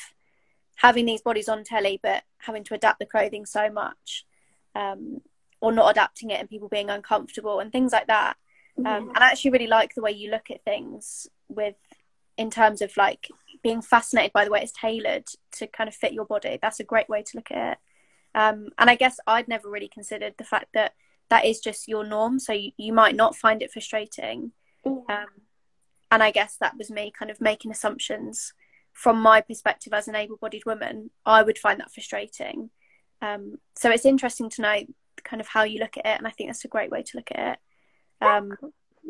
[0.76, 4.26] having these bodies on telly, but having to adapt the clothing so much,
[4.74, 5.20] um,
[5.60, 8.36] or not adapting it and people being uncomfortable and things like that.
[8.78, 8.98] Um, Yeah.
[8.98, 11.76] and I actually really like the way you look at things with,
[12.36, 13.30] in terms of like
[13.62, 16.58] being fascinated by the way it's tailored to kind of fit your body.
[16.60, 17.78] That's a great way to look at it.
[18.34, 20.92] Um, and I guess I'd never really considered the fact that
[21.30, 22.38] that is just your norm.
[22.38, 24.52] So you, you might not find it frustrating.
[24.86, 25.26] Um,
[26.10, 28.52] and I guess that was me kind of making assumptions
[28.92, 31.10] from my perspective as an able bodied woman.
[31.26, 32.70] I would find that frustrating.
[33.20, 34.82] Um, so it's interesting to know
[35.24, 36.18] kind of how you look at it.
[36.18, 37.58] And I think that's a great way to look at it.
[38.24, 38.56] Um,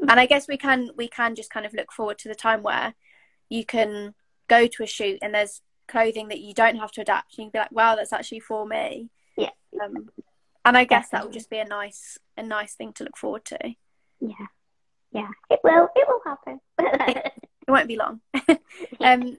[0.08, 2.62] and I guess we can we can just kind of look forward to the time
[2.62, 2.94] where
[3.48, 4.14] you can
[4.48, 7.50] go to a shoot and there's clothing that you don't have to adapt and you
[7.50, 9.10] can be like, wow, that's actually for me.
[9.36, 9.50] Yeah.
[9.82, 10.08] Um,
[10.64, 13.44] and I guess that will just be a nice a nice thing to look forward
[13.46, 13.58] to.
[14.20, 14.46] Yeah.
[15.12, 15.28] Yeah.
[15.50, 15.88] It will.
[15.94, 16.60] It will happen.
[17.66, 18.20] It won't be long.
[19.00, 19.38] um,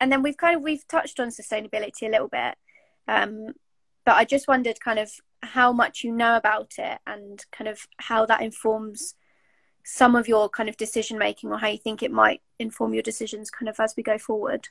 [0.00, 2.56] and then we've kind of we've touched on sustainability a little bit,
[3.06, 3.54] um,
[4.04, 5.10] but I just wondered kind of
[5.42, 9.14] how much you know about it and kind of how that informs
[9.84, 13.02] some of your kind of decision making or how you think it might inform your
[13.02, 14.68] decisions kind of as we go forward.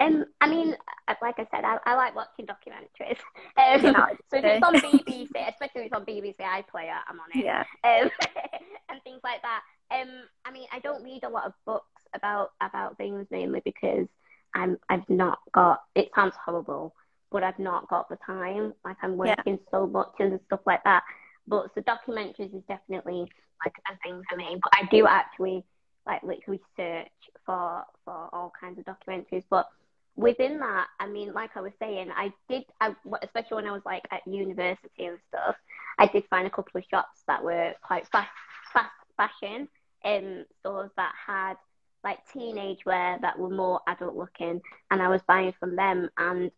[0.00, 0.74] Um, I mean,
[1.08, 3.18] uh, like I said, I, I like watching documentaries.
[3.56, 7.30] Um, Yeah, so if it's on BBC, especially if it's on BBC iPlayer, I'm on
[7.34, 7.44] it.
[7.44, 7.62] Yeah.
[7.84, 8.10] Um,
[8.88, 9.62] and things like that.
[9.92, 10.08] Um,
[10.44, 14.06] I mean, I don't read a lot of books about about things mainly because
[14.54, 15.82] I'm I've not got.
[15.94, 16.94] It sounds horrible,
[17.30, 18.74] but I've not got the time.
[18.84, 19.36] Like I'm Yeah.
[19.36, 21.04] working so much and stuff like that.
[21.46, 23.30] But so documentaries is definitely
[23.64, 24.58] like a thing for me.
[24.62, 25.64] But I do actually
[26.06, 27.08] like literally search
[27.46, 29.44] for for all kinds of documentaries.
[29.48, 29.68] But
[30.16, 33.82] within that, I mean, like I was saying, I did, I, especially when I was
[33.84, 35.56] like at university and stuff,
[35.98, 38.28] I did find a couple of shops that were quite fast,
[38.72, 39.68] fast fashion
[40.04, 41.54] um, stores that had
[42.02, 44.60] like teenage wear that were more adult looking,
[44.90, 46.10] and I was buying from them.
[46.18, 46.50] And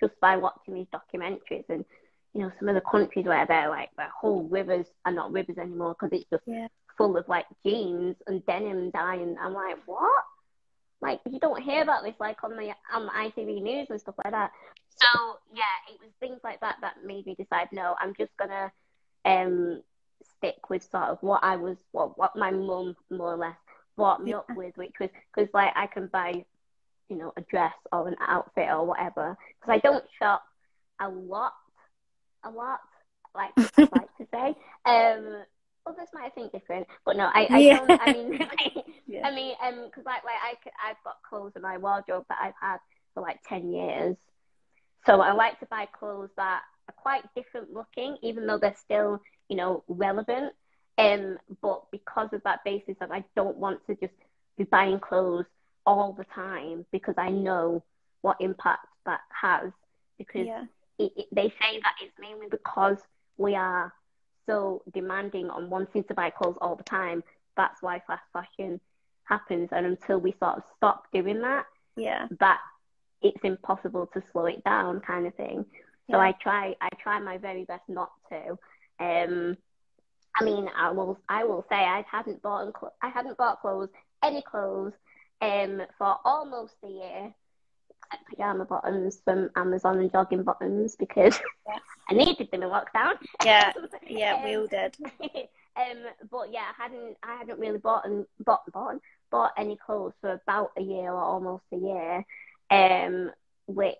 [0.00, 1.84] just by watching these documentaries and
[2.34, 5.58] you know some of the countries where they're like their whole rivers are not rivers
[5.58, 6.68] anymore because it's just Yeah.
[6.96, 10.24] full of like jeans and denim dye, and I'm like, what?
[11.00, 14.16] Like you don't hear about this like on the on the ITV news and stuff
[14.24, 14.50] like that.
[14.96, 18.72] So yeah, it was things like that that made me decide no, I'm just gonna
[19.24, 19.82] um
[20.38, 23.56] stick with sort of what I was what what my mum more or less
[23.96, 24.38] brought me yeah.
[24.38, 26.44] up with, which was because like I can buy
[27.08, 30.42] you know a dress or an outfit or whatever because I don't shop
[31.00, 31.52] a lot,
[32.44, 32.80] a lot
[33.34, 34.54] like I like to say.
[34.86, 35.42] Um,
[35.88, 37.78] others might think different, but no, I, I yeah.
[37.78, 38.00] don't.
[38.00, 38.38] I mean,
[39.06, 39.26] yeah.
[39.26, 42.38] I mean, um, because like like I could, I've got clothes in my wardrobe that
[42.40, 42.78] I've had
[43.14, 44.16] for like ten years,
[45.06, 49.22] so I like to buy clothes that are quite different looking, even though they're still
[49.48, 50.52] you know relevant.
[50.98, 54.14] Um, but because of that basis, that I don't want to just
[54.56, 55.46] be buying clothes
[55.86, 57.84] all the time because I know
[58.20, 59.70] what impact that has.
[60.18, 60.64] Because yeah.
[60.98, 62.98] it, it, they say that it's mainly because
[63.36, 63.92] we are
[64.48, 67.22] so demanding on wanting to buy clothes all the time.
[67.56, 68.80] That's why fast fashion
[69.24, 69.68] happens.
[69.72, 72.60] And until we sort of stop doing that, yeah, that
[73.22, 75.64] it's impossible to slow it down, kind of thing.
[76.10, 76.22] So yeah.
[76.22, 78.58] I try, I try my very best not to.
[79.00, 79.56] Um,
[80.40, 82.72] I mean, I will, I will say I hadn't bought,
[83.02, 83.90] I hadn't bought clothes,
[84.22, 84.92] any clothes,
[85.40, 87.34] um, for almost a year
[88.28, 91.78] pajama bottoms from Amazon and jogging bottoms because yeah.
[92.10, 93.14] I needed them in lockdown.
[93.44, 93.72] Yeah,
[94.06, 94.96] yeah, we all did.
[95.76, 95.98] um,
[96.30, 98.96] but yeah, I hadn't I hadn't really bought and bought bought
[99.30, 102.24] bought any clothes for about a year or almost a year,
[102.70, 103.30] um,
[103.66, 103.96] which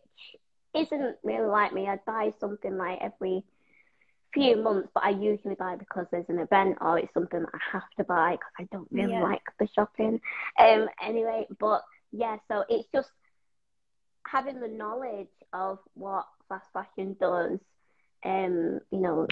[0.74, 1.88] isn't really like me.
[1.88, 3.44] I'd buy something like every
[4.32, 7.58] few months, but I usually buy because there's an event or it's something that I
[7.72, 9.22] have to buy because I don't really yeah.
[9.22, 10.20] like the shopping.
[10.58, 11.82] Um, anyway, but
[12.12, 13.10] yeah, so it's just
[14.30, 17.58] having the knowledge of what fast fashion does,
[18.24, 19.26] um, you know,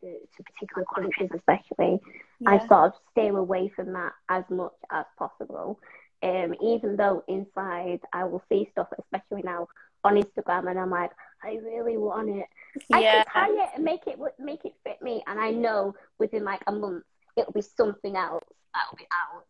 [0.00, 2.00] to, to particular countries especially,
[2.40, 2.50] yeah.
[2.50, 5.78] I sort of stay away from that as much as possible.
[6.22, 9.68] Um, even though inside I will see stuff, especially now
[10.04, 11.10] on Instagram, and I'm like,
[11.42, 12.46] I really want it.
[12.90, 12.96] Yeah.
[12.96, 16.44] I can tie it and make it make it fit me, and I know within
[16.44, 17.04] like a month
[17.36, 18.44] it'll be something else
[18.74, 19.44] that'll be out,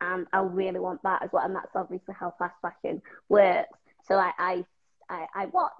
[0.00, 1.44] and I really want that as well.
[1.44, 3.78] And that's obviously how fast fashion works.
[4.06, 4.64] So I, I,
[5.08, 5.72] I, I watch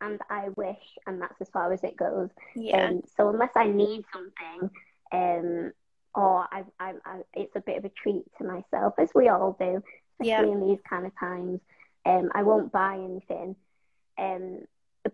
[0.00, 2.30] and I wish, and that's as far as it goes.
[2.56, 2.88] Yeah.
[2.88, 4.70] Um, so unless I need something,
[5.12, 5.72] um,
[6.14, 9.56] or I, I, I, it's a bit of a treat to myself, as we all
[9.58, 9.82] do,
[10.20, 10.54] especially yeah.
[10.54, 11.60] in these kind of times.
[12.06, 13.56] Um, I won't buy anything.
[14.18, 14.60] Um,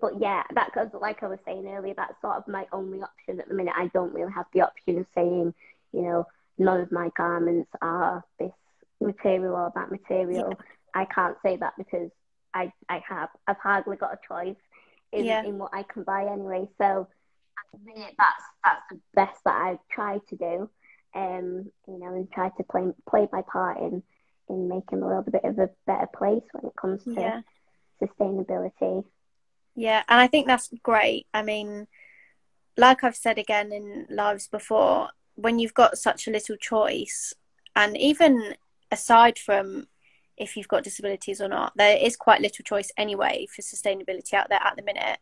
[0.00, 3.40] but yeah, that because like I was saying earlier, that's sort of my only option
[3.40, 3.74] at the minute.
[3.76, 5.54] I don't really have the option of saying,
[5.92, 6.26] you know,
[6.59, 8.52] none of my garments are this
[9.00, 10.48] material or that material.
[10.50, 10.64] Yeah.
[10.94, 12.11] I can't say that because
[12.57, 13.28] I, I have.
[13.46, 14.57] I've hardly got a choice
[15.12, 15.44] in, yeah.
[15.44, 16.68] in what I can buy anyway.
[16.78, 17.07] So
[17.59, 20.70] at the minute, that's that's the best that I try to do.
[21.14, 24.02] Um, you know, and try to play play my part in
[24.48, 27.40] in making the world a bit of a better place when it comes to yeah.
[28.02, 29.04] sustainability.
[29.74, 31.26] Yeah, and I think that's great.
[31.34, 31.86] I mean,
[32.76, 37.34] like I've said again in lives before, when you've got such a little choice,
[37.74, 38.54] and even
[38.90, 39.88] aside from
[40.37, 41.72] if you've got disabilities or not.
[41.76, 45.18] There is quite little choice anyway for sustainability out there at the minute,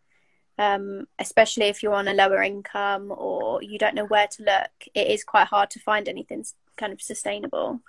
[0.59, 4.71] um, especially if you're on a lower income or you don't know where to look.
[4.95, 6.45] It is quite hard to find anything
[6.77, 7.81] kind of sustainable.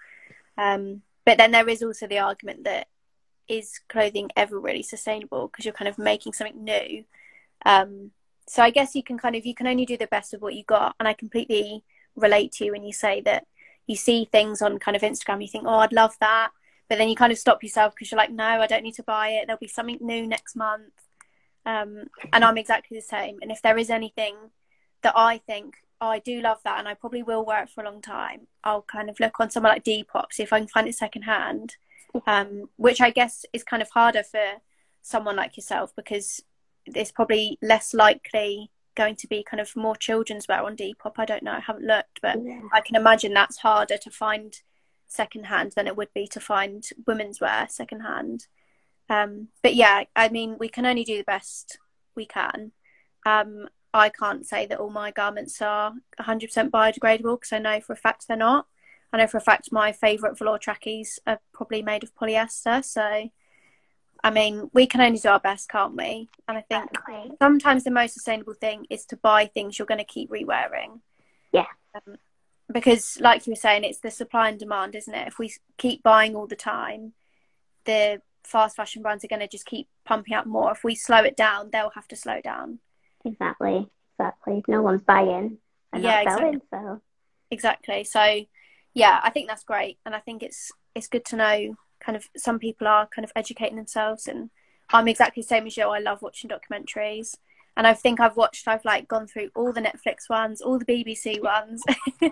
[0.58, 2.88] Um, but then there is also the argument that
[3.48, 7.04] is clothing ever really sustainable because you're kind of making something new.
[7.66, 8.12] Um,
[8.48, 10.54] so I guess you can kind of you can only do the best of what
[10.54, 11.84] you got, and I completely
[12.16, 13.46] relate to you when you say that
[13.88, 16.52] you see things on kind of Instagram, you think, oh, I'd love that
[16.90, 19.04] but then you kind of stop yourself because you're like, no, I don't need to
[19.04, 19.48] buy it.
[19.48, 20.94] There'll be something new next month.
[21.66, 23.40] Um, and I'm exactly the same.
[23.42, 24.36] And if there is anything
[25.02, 27.82] that I think, oh, I do love that and I probably will wear it for
[27.82, 30.68] a long time, I'll kind of look on somewhere like Depop, see if I can
[30.68, 31.76] find it secondhand,
[32.28, 34.62] um, which I guess is kind of harder for
[35.02, 36.42] someone like yourself because
[36.86, 41.14] it's probably less likely going to be kind of more children's wear on Depop.
[41.18, 42.62] I don't know, I haven't looked, but yeah.
[42.72, 44.56] I can imagine that's harder to find
[45.08, 48.48] secondhand than it would be to find women's wear secondhand.
[49.10, 51.78] Um, but yeah, I mean, we can only do the best
[52.16, 52.72] we can.
[53.26, 57.94] Um, I can't say that all my garments are 100% biodegradable because I know for
[57.94, 58.68] a fact they're not.
[59.14, 62.84] I know for a fact my favourite velour trackies are probably made of polyester.
[62.84, 63.30] So,
[64.24, 66.30] I mean, we can only do our best, can't we?
[66.48, 66.90] And I think
[67.42, 71.02] sometimes the most sustainable thing is to buy things you're going to keep re-wearing.
[71.54, 71.68] Yeah.
[71.96, 72.18] Um,
[72.72, 75.28] because like you were saying it's the supply and demand isn't it?
[75.28, 77.14] If we keep buying all the time
[77.86, 80.72] the fast fashion brands are going to just keep pumping out more.
[80.72, 82.80] If we slow it down they'll have to slow down.
[83.24, 84.64] Exactly exactly.
[84.68, 85.58] No one's buying
[85.94, 86.80] and yeah, not selling exactly.
[86.80, 87.02] so.
[87.52, 88.04] exactly.
[88.04, 88.46] So
[88.94, 92.28] yeah, I think that's great, and I think it's it's good to know kind of
[92.38, 94.50] some people are kind of educating themselves, and
[94.90, 95.84] I'm exactly the same as you.
[95.88, 97.36] I love watching documentaries,
[97.78, 100.86] and I think I've watched, I've like gone through all the Netflix ones, all the
[100.86, 101.84] BBC ones.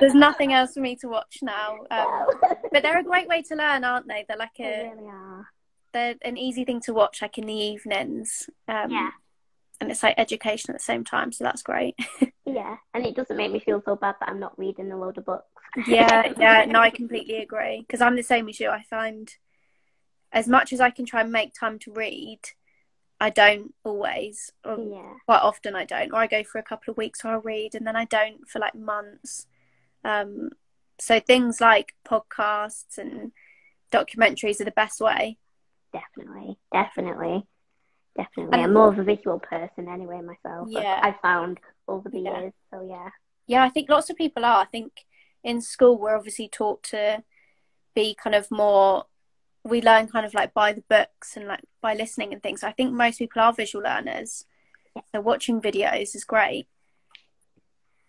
[0.00, 2.26] There's nothing else for me to watch now, um,
[2.72, 4.24] but they're a great way to learn, aren't they?
[4.26, 5.46] They're like a They really are.
[5.92, 8.48] they're an easy thing to watch, like in the evenings.
[8.68, 9.10] Um, Yeah.
[9.80, 11.96] and it's like education at the same time, so that's great.
[12.44, 15.16] Yeah, and it doesn't make me feel so bad that I'm not reading a load
[15.16, 15.46] of books.
[15.86, 18.68] yeah, yeah, no, I completely agree because I'm the same as you.
[18.68, 19.32] I find
[20.32, 22.40] as much as I can try and make time to read,
[23.22, 26.90] I don't always, or Yeah, quite often I don't, or I go for a couple
[26.90, 29.46] of weeks where I read and then I don't for like months.
[30.04, 30.50] Um,
[30.98, 33.30] so things like podcasts and
[33.92, 35.38] documentaries are the best way.
[35.92, 37.46] definitely, definitely,
[38.16, 38.54] definitely.
[38.54, 40.66] And- I'm more of a visual person anyway myself.
[40.68, 41.00] I've- Yeah.
[41.02, 42.40] I've found over the Yeah.
[42.40, 42.52] years.
[42.70, 43.10] So yeah,
[43.46, 44.62] Yeah, I think lots of people are.
[44.62, 45.04] I think
[45.44, 47.22] in school we're obviously taught to
[47.94, 49.04] be kind of more
[49.64, 52.62] we learn kind of like by the books and like by listening and things.
[52.62, 54.44] I think most people are visual learners.
[55.12, 56.66] So watching videos is great.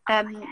[0.10, 0.44] Um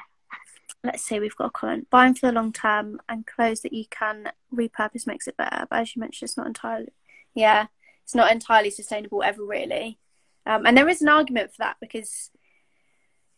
[0.84, 1.90] let's see, we've got a comment.
[1.90, 5.66] Buying for the long term and clothes that you can repurpose makes it better.
[5.70, 6.90] But as you mentioned, it's not entirely
[7.34, 7.68] yeah,
[8.04, 9.98] it's not entirely sustainable ever really.
[10.46, 12.32] Um, and there is an argument for that because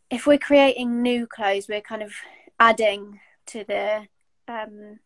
[0.09, 2.13] if we're creating new clothes, we're kind of
[2.59, 4.07] adding to the
[4.47, 4.99] um,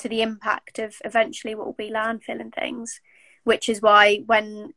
[0.00, 3.00] to the impact of eventually what will be landfill and things.
[3.44, 4.74] Which is why when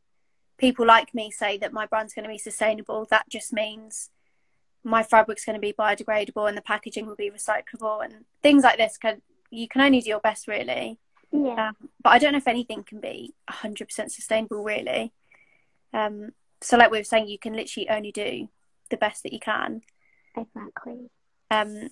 [0.56, 4.10] people like me say that my brand's going to be sustainable, that just means
[4.82, 8.78] my fabric's going to be biodegradable and the packaging will be recyclable and things like
[8.78, 8.96] this.
[8.96, 9.20] Can
[9.50, 10.98] you can only do your best really.
[11.32, 15.12] yeah, Um, but I don't know if anything can be 100% sustainable, really.
[15.92, 18.48] Um, so, like we were saying, you can literally only do
[18.90, 19.82] the best that you can.
[20.36, 21.10] exactly.
[21.50, 21.90] Um,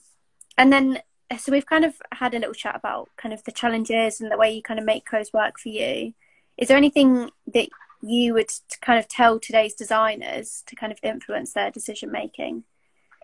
[0.59, 1.01] and then,
[1.37, 4.37] so we've kind of had a little chat about kind of the challenges and the
[4.37, 6.15] way you kind of make clothes work for you.
[6.59, 7.69] Is there anything that
[8.03, 12.65] you would kind of tell today's designers to kind of influence their decision making?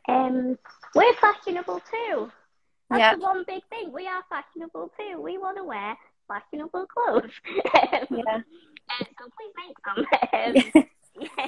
[0.09, 0.59] Um,
[0.95, 2.31] we're fashionable too.
[2.89, 3.15] That's Yeah.
[3.17, 3.93] the one big thing.
[3.93, 5.21] We are fashionable too.
[5.21, 5.97] We want to wear
[6.29, 7.31] fashionable clothes.
[8.11, 8.41] Yeah.
[8.91, 10.07] Uh, so please make some.
[10.33, 10.85] Um,
[11.21, 11.47] yeah,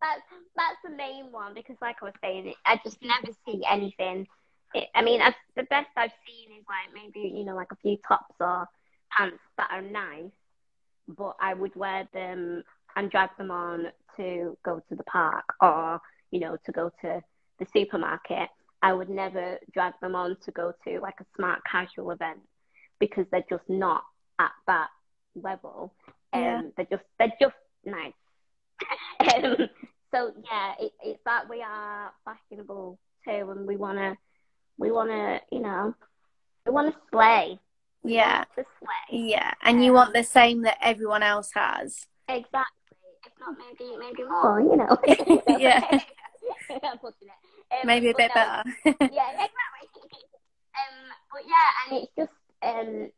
[0.00, 0.22] that's
[0.56, 4.26] that's the main one because, like I was saying, I just never see anything.
[4.74, 7.76] It, I mean, I've, the best I've seen is like maybe you know like a
[7.76, 8.66] few tops or
[9.16, 10.30] pants that are nice,
[11.08, 12.62] but I would wear them
[12.96, 16.00] and drag them on to go to the park or
[16.30, 17.20] you know to go to
[17.58, 18.48] the supermarket.
[18.82, 22.40] I would never drag them on to go to like a smart casual event
[22.98, 24.02] because they're just not
[24.38, 24.88] at that
[25.34, 25.94] level.
[26.32, 26.62] Um, Yeah.
[26.76, 27.54] they're just they're just
[27.84, 28.12] nice.
[29.44, 29.68] um,
[30.12, 34.16] so yeah, it, it's that we are fashionable too, and we wanna
[34.82, 35.94] we wanna you know
[36.66, 37.58] we wanna slay.
[38.04, 38.38] Yeah.
[38.38, 39.18] want to slay.
[39.30, 39.52] Yeah.
[39.62, 42.06] And you want the same that everyone else has.
[42.28, 43.12] Exactly.
[43.24, 44.60] If not, maybe maybe more.
[44.60, 44.98] You know.
[45.58, 45.80] Yeah.
[46.82, 47.72] I'm pushing it.
[47.72, 48.62] Um, Maybe a bit no, better.
[48.84, 50.24] yeah, exactly.
[50.74, 50.98] Um,
[51.32, 52.30] but yeah, and it's just
[52.62, 53.10] um,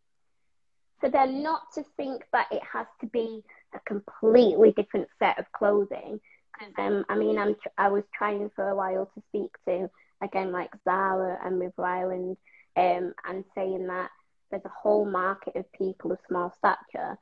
[1.01, 3.43] for them not to think that it has to be
[3.75, 6.21] a completely different set of clothing.
[6.59, 9.91] Because um, I mean, I'm tr- I was trying for a while to speak to
[10.25, 12.37] again like Zara and River Island,
[12.77, 14.11] um, and saying that
[14.51, 17.18] there's a whole market of people of small stature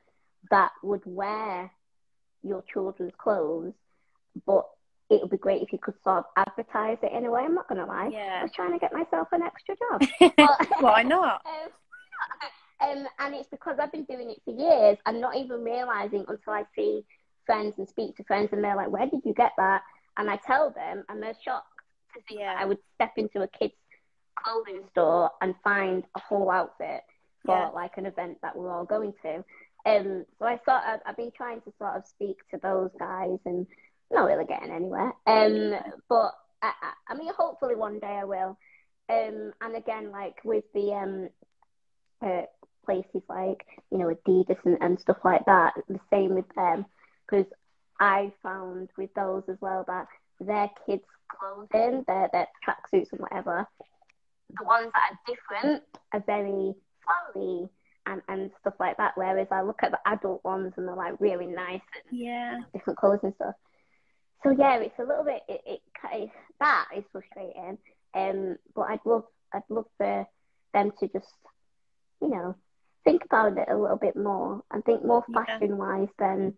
[0.51, 1.71] that would wear
[2.43, 3.73] your children's clothes,
[4.45, 4.65] but
[5.09, 7.41] it would be great if you could sort of advertise it in a way.
[7.43, 8.09] I'm not gonna lie.
[8.39, 10.01] I was trying to get myself an extra job.
[10.37, 11.41] But- Why not?
[12.81, 16.25] Um, um, and it's because I've been doing it for years and not even realizing
[16.27, 17.03] until I see
[17.45, 19.81] friends and speak to friends and they're like, "Where did you get that?"
[20.17, 21.67] And I tell them, and they're shocked
[22.13, 22.55] to think Yeah.
[22.57, 23.73] I would step into a kid's
[24.35, 27.03] clothing store and find a whole outfit
[27.45, 27.67] for Yeah.
[27.69, 29.43] like an event that we're all going to.
[29.85, 33.37] Um, so I sort of, I've been trying to sort of speak to those guys
[33.45, 33.67] and
[34.11, 35.13] not really getting anywhere.
[35.27, 35.75] Um,
[36.07, 38.57] but I, I, I mean, hopefully one day I will.
[39.09, 41.29] Um, and again, like with the um,
[42.21, 42.43] uh,
[42.85, 46.85] places like you know Adidas and, and stuff like that, the same with them,
[47.25, 47.45] because
[47.99, 50.07] I found with those as well that
[50.39, 53.67] their kids' clothing, their their tracksuits and whatever,
[54.57, 56.73] the ones that are different are very
[57.05, 57.69] flowy
[58.05, 59.13] and, and stuff like that.
[59.15, 62.59] Whereas I look at the adult ones and they're like really nice and Yeah.
[62.73, 63.55] different colours and stuff.
[64.43, 67.77] So yeah, it's a little bit it, it ki- that is frustrating.
[68.13, 69.23] Um, but I'd love
[69.53, 70.27] I'd love for
[70.73, 71.27] them to just
[72.21, 72.55] you know
[73.05, 76.53] think about it a little bit more and think more fashion wise than.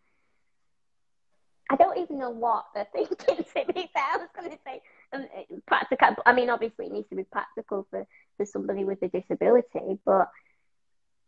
[1.70, 3.38] I don't even know what they're thinking.
[3.38, 4.82] To be fair, I was going to say
[5.14, 5.28] um,
[5.68, 6.16] practical.
[6.26, 8.06] I mean, obviously, it needs to be practical for
[8.38, 10.30] for somebody with a disability, but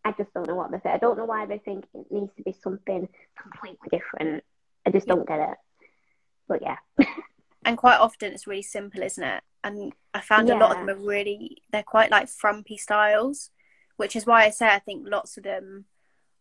[0.03, 0.89] I just don't know what they say.
[0.89, 3.09] I don't know why they think it needs to be something
[3.41, 4.43] completely different.
[4.85, 5.57] I just don't get it.
[6.47, 6.77] But yeah.
[7.65, 9.43] and quite often it's really simple, isn't it?
[9.63, 10.57] And I found yeah.
[10.57, 13.49] a lot of them are really they're quite like frumpy styles,
[13.97, 15.85] which is why I say I think lots of them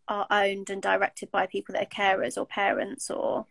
[0.07, 3.47] are owned and directed by people that are carers or parents or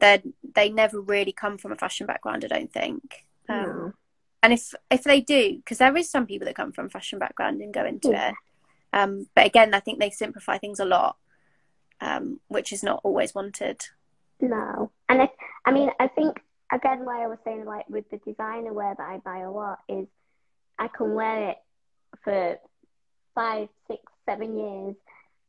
[0.00, 0.22] they
[0.54, 2.44] they never really come from a fashion background.
[2.44, 3.26] I don't think.
[3.48, 3.92] Um, no.
[4.42, 7.18] And if if they do, because there is some people that come from a fashion
[7.18, 8.30] background and go into yeah.
[8.30, 8.34] it.
[8.92, 11.16] Um, but again, I think they simplify things a lot,
[12.00, 13.82] um, which is not always wanted.
[14.40, 15.28] No, and I,
[15.64, 16.38] I mean, I think
[16.72, 19.78] again, why I was saying like with the designer wear that I buy a lot
[19.88, 20.06] is
[20.78, 21.56] I can wear it
[22.24, 22.58] for
[23.34, 24.96] five, six, seven years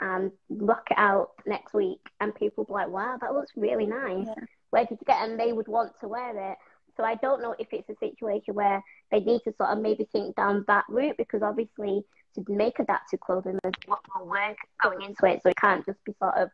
[0.01, 4.27] and rock it out next week, and people be like, "Wow, that looks really nice.
[4.27, 4.45] Yeah.
[4.71, 5.29] Where did you get?" it?
[5.29, 6.57] And they would want to wear it.
[6.97, 10.07] So I don't know if it's a situation where they need to sort of maybe
[10.11, 12.03] think down that route because obviously
[12.35, 15.41] to make adaptive clothing, there's a lot more work going into it.
[15.43, 16.49] So it can't just be sort of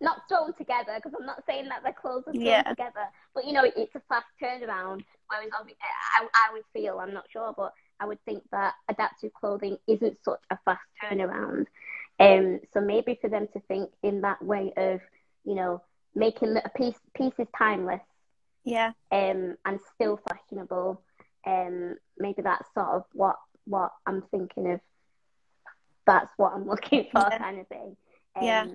[0.00, 2.62] not thrown together because I'm not saying that the clothes are thrown yeah.
[2.62, 5.04] together, but you know it's a fast turnaround.
[5.28, 9.78] Whereas I, I would feel, I'm not sure, but I would think that adaptive clothing
[9.86, 11.66] isn't such a fast turnaround.
[12.20, 15.00] Um, so maybe for them to think in that way of,
[15.44, 15.82] you know,
[16.14, 18.02] making a piece pieces timeless,
[18.64, 21.00] yeah, um, and still fashionable.
[21.46, 24.80] Um, maybe that's sort of what what I'm thinking of.
[26.06, 27.38] That's what I'm looking for, yeah.
[27.38, 27.96] kind of thing.
[28.36, 28.66] Um, yeah,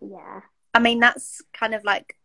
[0.00, 0.40] yeah.
[0.74, 2.16] I mean, that's kind of like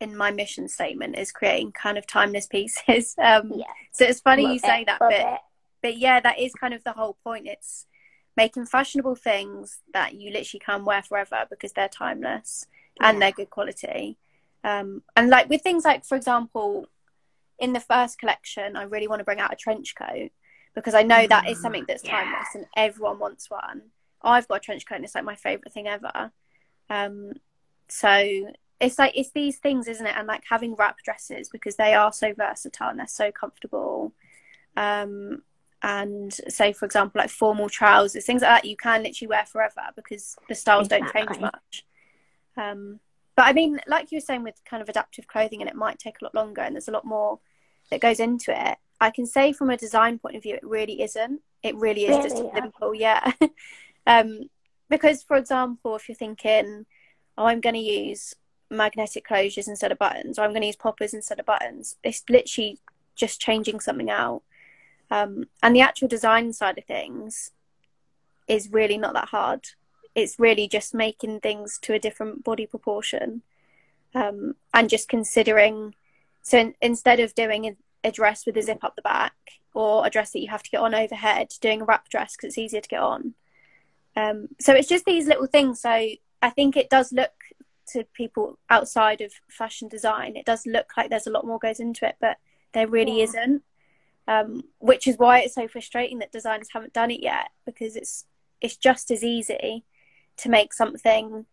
[0.00, 3.14] in my mission statement is creating kind of timeless pieces.
[3.22, 3.64] Um, yeah.
[3.92, 4.86] So it's funny Love you say it.
[4.86, 5.40] that, Love but it.
[5.82, 7.46] but yeah, that is kind of the whole point.
[7.46, 7.86] It's
[8.36, 12.66] making fashionable things that you literally can wear forever because they're timeless
[13.00, 13.08] yeah.
[13.08, 14.16] and they're good quality.
[14.62, 16.86] Um, and like with things like, for example,
[17.58, 20.30] in the first collection, I really want to bring out a trench coat
[20.74, 22.60] because I know that is something that's timeless yeah.
[22.60, 23.82] and everyone wants one.
[24.22, 26.32] I've got a trench coat and it's like my favorite thing ever.
[26.90, 27.34] Um,
[27.88, 30.14] so it's like it's these things, isn't it?
[30.16, 34.12] And like having wrap dresses because they are so versatile and they're so comfortable.
[34.76, 35.42] Um,
[35.84, 39.82] and say for example like formal trousers things like that you can literally wear forever
[39.94, 41.12] because the styles exactly.
[41.12, 41.84] don't change much
[42.56, 42.98] um,
[43.36, 45.98] but i mean like you were saying with kind of adaptive clothing and it might
[45.98, 47.38] take a lot longer and there's a lot more
[47.90, 51.02] that goes into it i can say from a design point of view it really
[51.02, 52.54] isn't it really is really, just yeah.
[52.54, 53.32] simple yeah
[54.06, 54.48] um,
[54.88, 56.86] because for example if you're thinking
[57.36, 58.34] oh i'm going to use
[58.70, 62.24] magnetic closures instead of buttons or i'm going to use poppers instead of buttons it's
[62.30, 62.78] literally
[63.14, 64.42] just changing something out
[65.10, 67.50] um, and the actual design side of things
[68.48, 69.66] is really not that hard.
[70.14, 73.42] It's really just making things to a different body proportion
[74.14, 75.94] um, and just considering.
[76.42, 79.34] So in, instead of doing a, dress with a zip up the back
[79.72, 82.48] or a dress that you have to get on overhead, doing a wrap dress because
[82.48, 83.34] it's easier to get on.
[84.14, 85.80] Um, so it's just these little things.
[85.80, 87.32] So I think it does look
[87.88, 91.80] to people outside of fashion design, it does look like there's a lot more goes
[91.80, 92.38] into it, but
[92.72, 93.24] there really yeah.
[93.24, 93.62] isn't
[94.26, 98.24] um, which is why it's so frustrating that designers haven't done it yet because it's
[98.60, 99.84] it's just as easy
[100.36, 101.46] to make something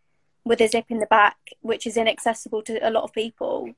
[0.44, 3.70] with a zip in the back which is inaccessible to a lot of people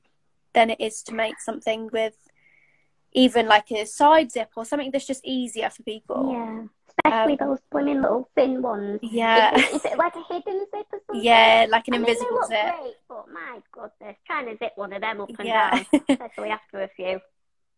[0.54, 2.14] than it is to make something with
[3.14, 6.32] even like a side zip or something that's just easier for people.
[6.32, 6.64] Yeah.
[6.88, 9.00] Especially um, those slimming little thin ones.
[9.02, 9.56] Yeah.
[9.56, 11.24] Is, is, it like a hidden zip or something?
[11.24, 12.74] Yeah, like an I invisible mean, zip.
[12.80, 15.70] Great, but my goodness, trying to zip one of them up and yeah.
[15.70, 17.20] down, especially after a few.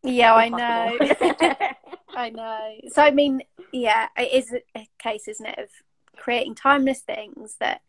[0.07, 0.99] Yeah, I know.
[2.17, 2.75] I know.
[2.89, 3.43] So I mean,
[3.73, 5.69] yeah, it is a case, isn't it, of
[6.17, 7.83] creating timeless things that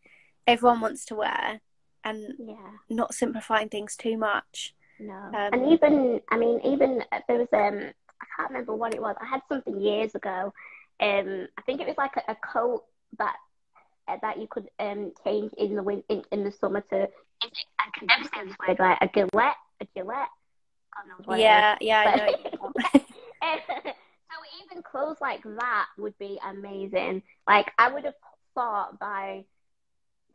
[0.46, 1.62] everyone wants to wear
[2.04, 2.56] and yeah.
[2.90, 4.74] not simplifying things too much.
[5.00, 5.14] No.
[5.14, 7.92] Um, and even I mean, even there was um
[8.22, 9.16] I can't remember what it was.
[9.22, 10.54] I had something years ago.
[11.00, 12.84] Um, I think it was like a, a coat
[13.20, 13.36] that
[14.08, 17.08] uh, that you could um change in the win- in, in the summer to
[17.44, 18.98] I can never say this word right.
[19.02, 20.30] A gillette, a gillette
[21.36, 22.72] yeah, yeah, I know.
[23.44, 27.24] so even clothes like that would be amazing.
[27.48, 28.16] Like I would have
[28.54, 29.46] thought by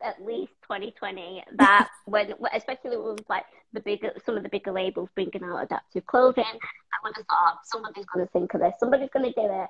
[0.03, 5.09] at least 2020 that when, especially with like the bigger, some of the bigger labels
[5.15, 9.09] bringing out adaptive clothing, I would have thought somebody's going to think of this, somebody's
[9.11, 9.69] going to do it.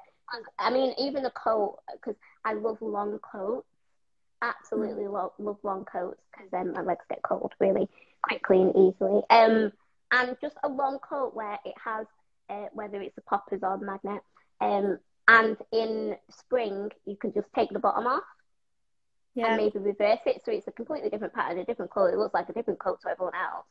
[0.57, 3.67] I mean, even a coat, because I love long coats.
[4.41, 5.13] Absolutely mm.
[5.13, 7.87] love, love long coats because then my legs get cold really
[8.23, 9.21] quickly and easily.
[9.29, 9.71] Um,
[10.13, 12.05] and just a long coat where it has
[12.49, 14.21] uh, whether it's a poppers or magnet.
[14.61, 18.23] Um, and in spring, you can just take the bottom off
[19.35, 19.47] yeah.
[19.47, 22.11] and maybe reverse it, so it's a completely different pattern, a different colour.
[22.11, 23.65] It looks like a different coat to everyone else,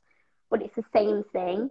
[0.50, 1.70] but it's the same thing.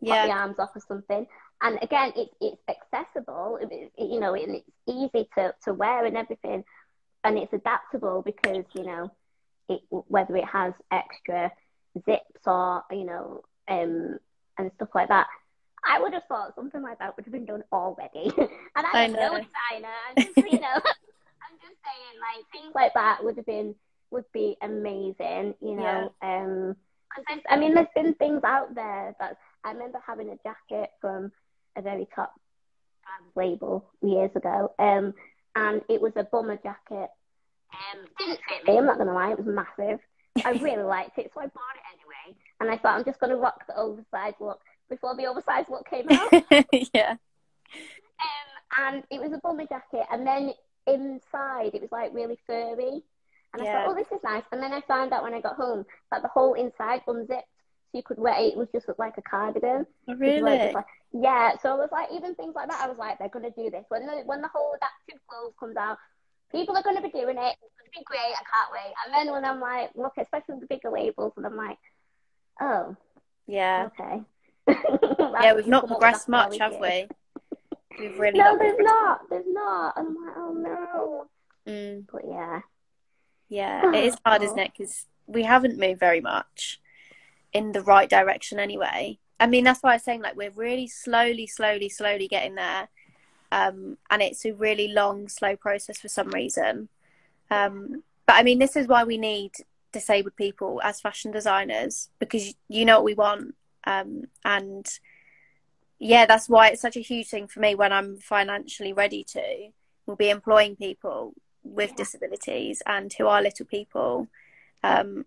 [0.00, 0.14] Yeah.
[0.14, 1.26] Pop the arms off or something,
[1.62, 3.58] and again, it, it's accessible.
[3.62, 6.64] It, it, you know, and it's easy to, to wear and everything,
[7.22, 9.10] and it's adaptable because you know,
[9.70, 11.50] it, whether it has extra
[12.04, 14.18] zips or you know, um,
[14.58, 15.26] and stuff like that.
[15.86, 18.32] I would have thought something like that would have been done already.
[18.38, 19.20] and I, I know.
[19.20, 19.94] no designer.
[20.08, 20.74] I'm just, you know,
[21.44, 23.74] I'm just saying, like things like that would have been
[24.10, 25.54] would be amazing.
[25.60, 26.44] You know, yeah.
[26.44, 26.76] um,
[27.48, 31.32] I mean, there's been things out there that I remember having a jacket from
[31.76, 32.34] a very top
[33.36, 35.14] label years ago, um,
[35.54, 37.10] and it was a bomber jacket.
[37.72, 38.78] Um, didn't fit me.
[38.78, 40.00] I'm not gonna lie, it was massive.
[40.44, 42.03] I really liked it, so I bought it anyway.
[42.64, 46.06] And I thought I'm just gonna rock the oversized look before the oversized look came
[46.10, 46.32] out.
[46.94, 47.16] yeah.
[48.78, 50.52] Um, and it was a bomber jacket, and then
[50.86, 53.02] inside it was like really furry.
[53.52, 53.70] And yeah.
[53.70, 54.42] I thought, oh, this is nice.
[54.50, 57.28] And then I found out when I got home that the whole inside unzipped,
[57.92, 58.54] so you could wear it.
[58.54, 59.86] It was just like a cardigan.
[60.08, 60.40] Oh, really?
[60.72, 61.52] Like, yeah.
[61.62, 63.84] So I was like, even things like that, I was like, they're gonna do this
[63.88, 65.98] when the when the whole adaptive clothes comes out.
[66.50, 67.56] People are going to be doing it.
[67.62, 68.20] It's going to be great.
[68.20, 68.94] I can't wait.
[69.04, 71.78] And then when I'm like, look, especially the bigger labels, and I'm like,
[72.60, 72.96] oh,
[73.46, 74.22] yeah, okay.
[75.42, 77.06] yeah, we've not progressed much, have we?
[77.98, 79.20] We've really no, there's not.
[79.30, 79.94] There's not.
[79.96, 81.26] I'm like, oh no.
[81.72, 82.06] Mm.
[82.10, 82.60] But yeah.
[83.48, 84.72] Yeah, it is hard, isn't it?
[84.76, 86.80] Because we haven't moved very much
[87.52, 89.18] in the right direction anyway.
[89.38, 92.88] I mean, that's why I was saying like we're really slowly, slowly, slowly getting there,
[93.52, 96.88] um, and it's a really long, slow process for some reason.
[97.50, 99.52] Um, but I mean, this is why we need
[99.94, 103.54] disabled people as fashion designers because you know what we want,
[103.86, 104.86] um, and
[105.98, 109.68] yeah, that's why it's such a huge thing for me when I'm financially ready to.
[110.04, 111.32] We'll be employing people
[111.64, 111.96] with yeah.
[111.96, 114.28] disabilities and who are little people
[114.82, 115.24] um,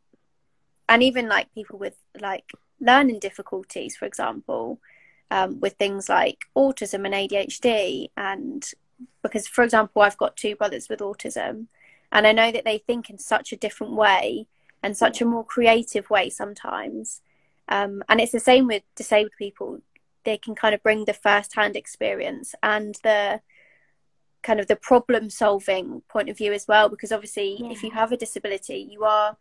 [0.88, 4.80] and even like people with like learning difficulties for example
[5.32, 8.72] um, with things like autism and adhd and
[9.24, 11.66] because for example i've got two brothers with autism
[12.12, 14.48] and i know that they think in such a different way
[14.88, 17.22] and such a more creative way sometimes.
[17.68, 19.82] Um, and it's the same with disabled people.
[20.24, 23.42] They can kind of bring the first hand experience and the
[24.44, 27.70] kind of the problem solving point of view as well because obviously yeah.
[27.70, 29.36] if you have a disability you are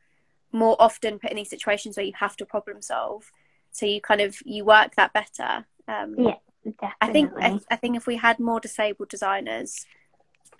[0.50, 3.30] more often put in these situations where you have to problem solve
[3.70, 5.64] so you kind of you work that better.
[5.86, 6.34] Um, yeah
[6.64, 6.96] definitely.
[7.00, 9.86] i think I, I, think if we had more disabled designers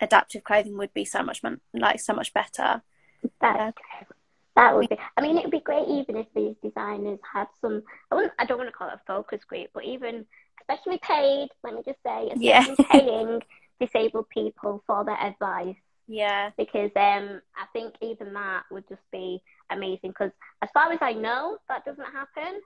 [0.01, 1.41] adaptive clothing would be so much
[1.73, 2.81] like so much better.
[3.41, 3.75] That,
[4.57, 7.81] that would be i mean it would be great even if these designers had some
[8.11, 8.33] i, wouldn't.
[8.37, 10.25] I don't want to call it a focus group but even
[10.61, 12.91] especially paid let me just say especially yeah.
[12.91, 13.41] paying
[13.79, 15.75] disabled people for their advice.
[16.07, 16.51] Yeah.
[16.57, 20.11] Because um, I think even that would just be amazing.
[20.11, 20.31] Because
[20.61, 22.61] as far as I know, that doesn't happen.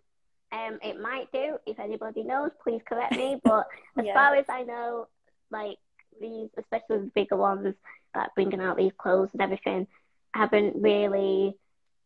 [0.52, 1.58] Um, it might do.
[1.66, 3.40] If anybody knows, please correct me.
[3.44, 3.68] But
[3.98, 4.14] as yeah.
[4.14, 5.08] far as I know,
[5.50, 5.78] like
[6.20, 7.76] these, especially the bigger ones
[8.14, 9.88] that bringing out these clothes and everything,
[10.34, 11.56] haven't really.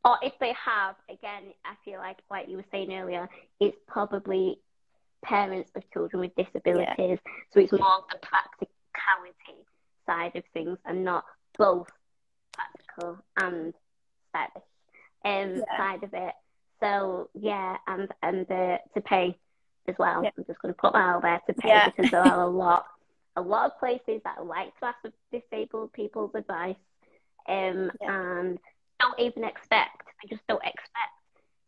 [0.06, 3.28] Or if they have, again, I feel like, like you were saying earlier,
[3.60, 4.60] it's probably
[5.24, 6.95] parents of children with disabilities.
[6.97, 7.16] Yeah.
[7.51, 9.66] So it's more the practicality
[10.06, 11.26] side of things and not
[11.58, 11.88] both
[12.53, 13.74] practical and
[14.30, 14.64] stylish
[15.26, 15.78] um, yeah.
[15.78, 16.34] side of it.
[16.80, 19.36] So yeah, and and uh, to pay
[19.88, 20.24] as well.
[20.24, 20.30] Yeah.
[20.38, 22.86] I'm just going to put that out there to pay because there are a lot,
[23.36, 26.76] a lot of places that like to ask for disabled people's advice,
[27.47, 28.60] um, and
[28.99, 30.03] don't even expect.
[30.23, 31.13] I just don't expect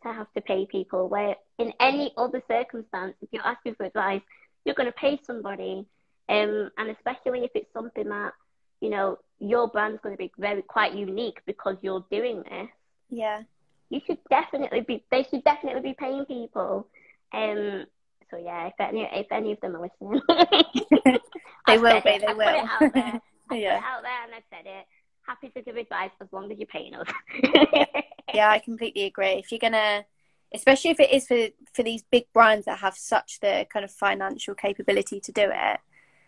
[0.03, 1.09] to have to pay people.
[1.09, 4.21] Where in any other circumstance, if you're asking for advice,
[4.65, 5.86] you're going to pay somebody
[6.30, 8.34] um, and especially if it's something that,
[8.82, 12.67] you know, your brand's going to be very quite unique because you're doing this.
[13.09, 13.43] Yeah.
[13.89, 16.88] You should definitely be, they should definitely be paying people.
[17.34, 17.86] Um,
[18.30, 20.21] so yeah, if any, if any of them are listening,
[21.67, 22.45] they will be, they I will.
[22.45, 23.21] Put it out there.
[23.49, 23.75] I yeah.
[23.75, 24.86] put it out there and I said it.
[25.28, 27.07] Happy to give advice as long as you're paying us.
[28.34, 29.34] yeah, I completely agree.
[29.34, 30.05] If you're gonna,
[30.53, 33.91] especially if it is for for these big brands that have such the kind of
[33.91, 35.80] financial capability to do it,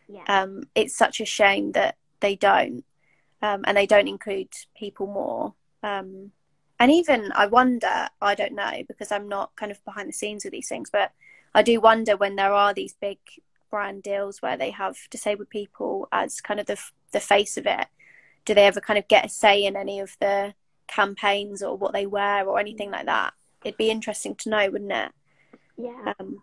[0.10, 0.24] yeah.
[0.28, 2.84] Um, it's such a shame that they don't,
[3.42, 5.54] um, and they don't include people more.
[5.84, 6.32] Um,
[6.80, 10.44] and even I wonder, I don't know because I'm not kind of behind the scenes
[10.44, 11.12] with these things, but
[11.54, 13.20] I do wonder when there are these big
[13.70, 16.80] brand deals where they have disabled people as kind of the
[17.12, 17.88] the face of it.
[18.50, 20.56] Do they ever kind of get a say in any of the
[20.88, 23.36] campaigns or what they wear or anything like that?
[23.64, 25.12] It'd be interesting to know, wouldn't it?
[25.78, 26.14] Yeah.
[26.20, 26.42] Um,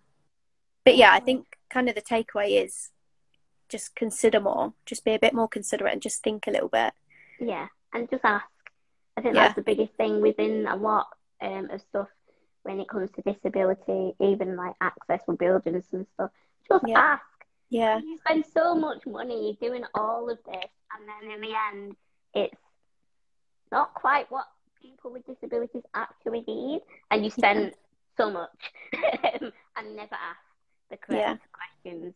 [0.84, 2.90] but yeah, I think kind of the takeaway is
[3.68, 6.92] just consider more, just be a bit more considerate and just think a little bit.
[7.40, 8.46] Yeah, and just ask.
[9.16, 9.46] I think yeah.
[9.46, 11.08] that's the biggest thing within a lot
[11.40, 12.06] um, of stuff
[12.62, 16.30] when it comes to disability, even like access for buildings and stuff.
[16.68, 17.00] Just Yeah.
[17.00, 17.24] ask.
[17.70, 17.98] Yeah.
[17.98, 21.96] You spend so much money doing all of this, and then in the end,
[22.34, 22.60] it's
[23.72, 24.46] not quite what
[24.80, 27.72] people with disabilities actually need, and you spend
[28.16, 28.72] so much
[29.42, 30.40] and never ask
[30.90, 31.36] the correct Yeah.
[31.52, 32.14] questions.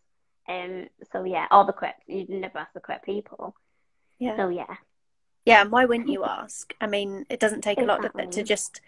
[0.49, 3.55] Um, so yeah, all the correct, you never ask the correct people.
[4.19, 4.37] Yeah.
[4.37, 4.77] So yeah,
[5.45, 6.75] Yeah, and why wouldn't you ask?
[6.81, 8.81] I mean, it doesn't take a lot to just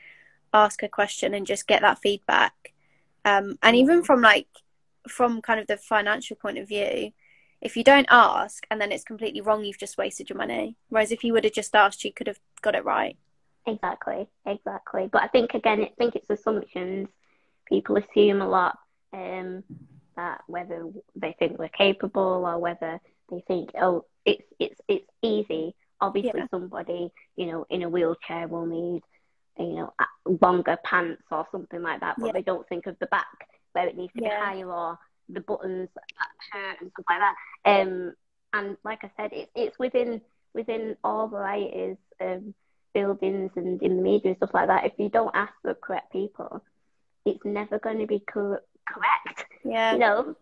[0.53, 2.73] ask a question and just get that feedback.
[3.25, 4.49] Um, and even from like
[5.09, 7.13] from kind of the financial point of view,
[7.61, 10.77] if you don't ask and then it's completely wrong, you've just wasted your money.
[10.89, 13.17] Whereas if you would have just asked, you could have got it right.
[13.67, 15.09] exactly, exactly.
[15.13, 17.09] But I think again, I think it's assumptions.
[17.69, 18.79] People assume a lot
[19.13, 19.63] um,
[20.17, 23.01] that whether they think we're capable or whether
[23.31, 25.75] they think, oh, it's it's it's easy.
[26.01, 26.47] Obviously, Yeah.
[26.51, 29.03] somebody you know in a wheelchair will need
[29.59, 29.93] you know
[30.41, 32.33] longer pants or something like that, but Yeah.
[32.33, 34.29] they don't think of the back where it needs to Yeah.
[34.31, 34.99] be higher or
[35.29, 36.05] the buttons that
[36.53, 37.35] hurt and stuff like that.
[37.65, 38.15] Um,
[38.53, 40.21] and like I said, it's it's within
[40.55, 42.43] within all varieties of
[42.93, 44.85] buildings and in the media and stuff like that.
[44.85, 46.63] If you don't ask the correct people,
[47.25, 49.47] it's never going to be cor- correct.
[49.65, 49.93] Yeah.
[49.95, 50.37] You know.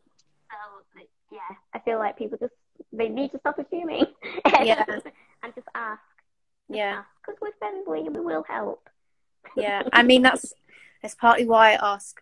[0.50, 2.54] So yeah, I feel like people just
[2.92, 4.06] they need to stop assuming.
[4.62, 4.84] Yeah.
[5.42, 6.00] and just ask.
[6.68, 7.02] Yeah.
[7.24, 8.88] Because we're friendly we will help.
[9.56, 9.82] Yeah.
[9.92, 10.52] I mean, that's
[11.02, 12.20] that's partly why I ask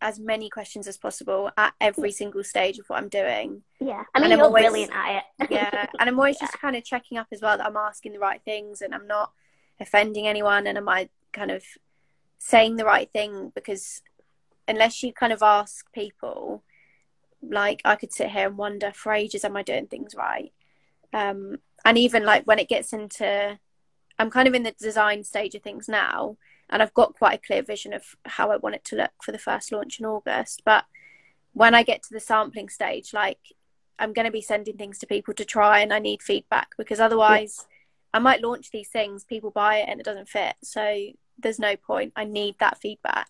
[0.00, 3.62] as many questions as possible at every single stage of what I'm doing.
[3.80, 4.04] Yeah.
[4.14, 5.50] I mean, And I'm you're always- brilliant at it.
[5.50, 6.46] yeah and i'm always Yeah.
[6.46, 9.06] just kind of checking up as well that i'm asking the right things and i'm
[9.06, 9.32] not
[9.80, 11.62] offending anyone and am i kind of
[12.38, 14.00] saying the right thing because
[14.68, 16.62] unless you kind of ask people
[17.42, 20.52] like i could sit here and wonder for ages am i doing things right
[21.12, 23.58] um and even like when it gets into
[24.18, 26.36] i'm kind of in the design stage of things now
[26.70, 29.32] and i've got quite a clear vision of how i want it to look for
[29.32, 30.84] the first launch in august but
[31.52, 33.38] when i get to the sampling stage like
[33.96, 36.98] I'm going to be sending things to people to try and I need feedback because
[36.98, 37.64] otherwise
[38.12, 40.56] I might launch these things, people buy it and it doesn't fit.
[40.64, 41.06] So
[41.38, 42.12] there's no point.
[42.16, 43.28] I need that feedback.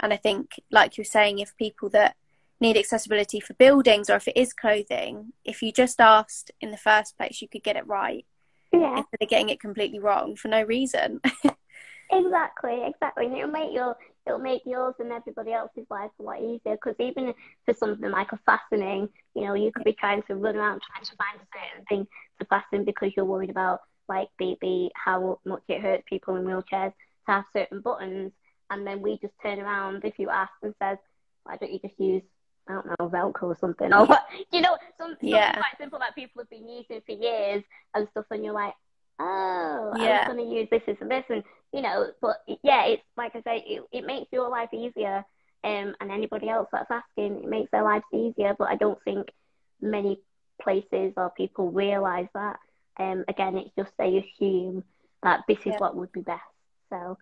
[0.00, 2.16] And I think, like you're saying, if people that
[2.60, 6.76] need accessibility for buildings or if it is clothing, if you just asked in the
[6.76, 8.26] first place, you could get it right
[8.74, 8.98] Yeah.
[8.98, 11.22] instead of getting it completely wrong for no reason.
[12.10, 13.26] Exactly, exactly.
[13.26, 13.96] And it'll make your
[14.26, 16.76] it'll make yours and everybody else's life a lot easier.
[16.76, 17.34] Because even
[17.64, 21.04] for something like a fastening, you know, you could be trying to run around trying
[21.04, 22.06] to find a certain thing
[22.40, 26.44] to fasten because you're worried about like the, the how much it hurts people in
[26.44, 28.32] wheelchairs to have certain buttons.
[28.70, 30.98] And then we just turn around if you ask and says,
[31.44, 32.22] why don't you just use
[32.68, 34.24] I don't know Velcro or something or what?
[34.50, 35.46] You know, some, Yeah.
[35.46, 37.62] something quite simple that people have been using for years
[37.94, 38.24] and stuff.
[38.30, 38.74] And you're like,
[39.18, 40.28] oh, I Yeah.
[40.28, 41.42] was going to use this, this, and this, and
[41.72, 45.24] you know, but yeah, it's like I say, it, it makes your life easier,
[45.64, 48.54] um, and anybody else that's asking, it makes their lives easier.
[48.58, 49.30] But I don't think
[49.80, 50.20] many
[50.60, 52.58] places or people realise that.
[52.96, 54.84] Um, again, it's just they assume
[55.22, 55.78] that this is Yeah.
[55.78, 56.42] what would be best.
[56.90, 57.18] So,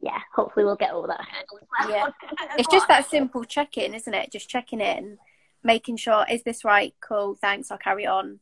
[0.00, 1.88] yeah, hopefully we'll get all that as.
[1.90, 2.10] Yeah.
[2.58, 4.30] it's just that simple check in, isn't it?
[4.32, 5.18] Just checking in,
[5.62, 6.94] making sure is this right?
[7.00, 7.70] Cool, thanks.
[7.70, 8.40] I'll carry on.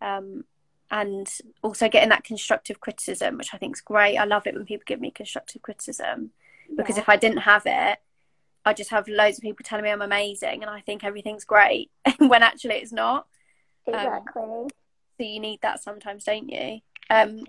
[0.00, 0.44] Um,
[0.90, 1.30] and
[1.62, 4.16] also getting that constructive criticism, which I think is great.
[4.16, 6.30] I love it when people give me constructive criticism
[6.76, 7.02] because Yeah.
[7.02, 7.98] if I didn't have it,
[8.64, 11.90] I just have loads of people telling me I'm amazing and I think everything's great
[12.18, 13.26] when actually it's not.
[13.86, 14.42] exactly.
[14.42, 16.80] So you need that sometimes, don't you?
[17.10, 17.44] Um,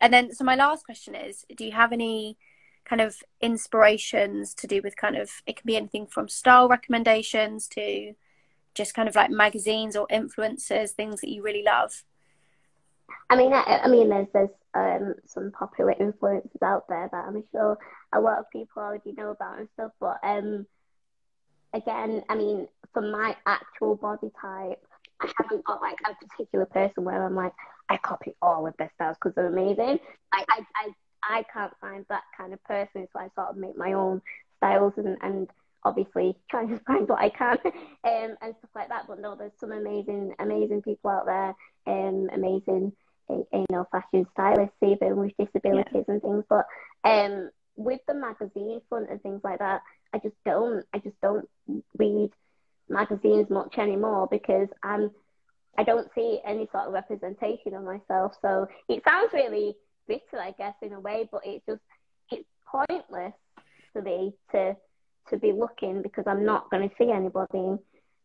[0.00, 2.36] and then, so my last question is: Do you have any
[2.84, 7.66] kind of inspirations to do with kind of it can be anything from style recommendations
[7.68, 8.14] to
[8.74, 12.04] just kind of like magazines or influencers, things that you really love?
[13.28, 17.42] I mean, I, I mean, there's there's um, some popular influencers out there that I'm
[17.50, 17.78] sure
[18.12, 19.92] a lot of people already know about and stuff.
[19.98, 20.66] But um,
[21.74, 24.82] again, I mean, for my actual body type,
[25.20, 27.52] I haven't got like a particular person where I'm like,
[27.88, 29.98] I copy all of their styles because they're amazing.
[30.32, 33.76] I, I, I, I can't find that kind of person, so I sort of make
[33.76, 34.20] my own
[34.58, 35.48] styles and, and
[35.84, 39.04] obviously trying to find what I can um, and stuff like that.
[39.08, 41.54] But no, there's some amazing, amazing people out there,
[41.86, 42.92] um, amazing,
[43.28, 46.44] you know, fashion stylists even with disabilities and things.
[46.48, 46.66] But
[47.04, 51.48] um, with the magazine front and things like that, I just don't, I just don't
[51.98, 52.30] read
[52.88, 55.10] magazines much anymore because I'm,
[55.76, 58.32] I don't see any sort of representation of myself.
[58.40, 59.76] So it sounds really
[60.08, 61.80] bitter, I guess, in a way, but it's just,
[62.30, 63.34] it's pointless
[63.92, 64.76] for me to
[65.30, 67.58] to be looking because I'm not going to see anybody.
[67.58, 67.80] Um,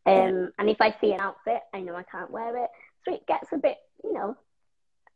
[0.06, 0.46] Yeah.
[0.60, 2.70] And if I see an outfit, I know I can't wear it.
[3.04, 4.38] So it gets a bit, you know,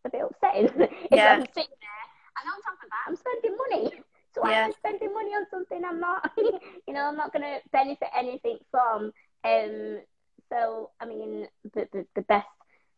[0.06, 0.66] a bit upsetting.
[1.12, 1.34] if Yeah.
[1.34, 2.04] I'm sitting there
[2.38, 4.04] and on top of that, I'm spending money
[4.34, 7.44] So why am I spending money on something I'm not, you know, I'm not going
[7.44, 9.12] to benefit anything from.
[9.44, 10.02] Um,
[10.52, 12.48] so I mean, the, the the best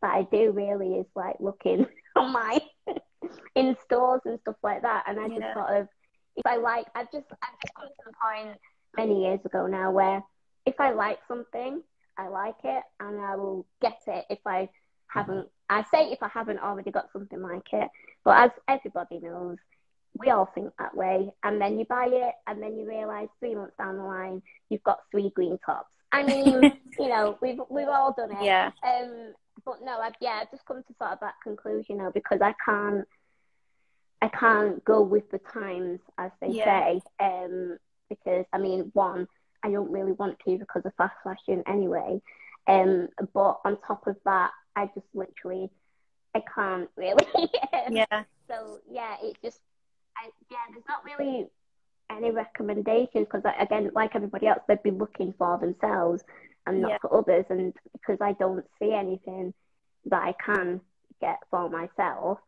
[0.02, 1.86] that I do really is like looking
[2.16, 2.62] online
[3.56, 5.54] in stores and stuff like that, and I just yeah.
[5.54, 5.88] sort of,
[6.36, 8.58] if I like, I've just I've just come to the point
[8.96, 10.24] many years ago now where
[10.66, 11.82] if I like something,
[12.18, 14.70] I like it, and I will get it if I
[15.08, 15.48] haven't.
[15.70, 17.90] I say if I haven't already got something like it,
[18.24, 19.58] but as everybody knows,
[20.18, 21.30] we all think that way.
[21.44, 24.84] And then you buy it, and then you realise three months down the line, you've
[24.84, 25.90] got three green tops.
[26.12, 26.62] I mean,
[27.00, 28.44] you know, we've we've all done it.
[28.44, 28.72] Yeah.
[28.84, 29.34] Um,
[29.66, 32.54] but no, I've yeah, I've just come to sort of that conclusion now because I
[32.64, 33.08] can't,
[34.22, 36.66] I can't go with the times as they yeah.
[36.66, 37.02] say.
[37.20, 37.78] Um,
[38.10, 39.28] because I mean, one,
[39.64, 42.22] I don't really want to because of fast fashion anyway.
[42.68, 45.70] Um, but on top of that, I just literally,
[46.36, 47.26] I can't really.
[47.90, 48.24] yeah.
[48.48, 49.60] So yeah, it's just,
[50.18, 51.48] I yeah, there's not really
[52.10, 56.24] any recommendations because again, like everybody else, they'd be looking for themselves
[56.66, 56.98] and not yeah.
[57.02, 57.46] for others.
[57.50, 59.54] And because I don't see anything
[60.06, 60.82] that I can
[61.22, 62.40] get for myself,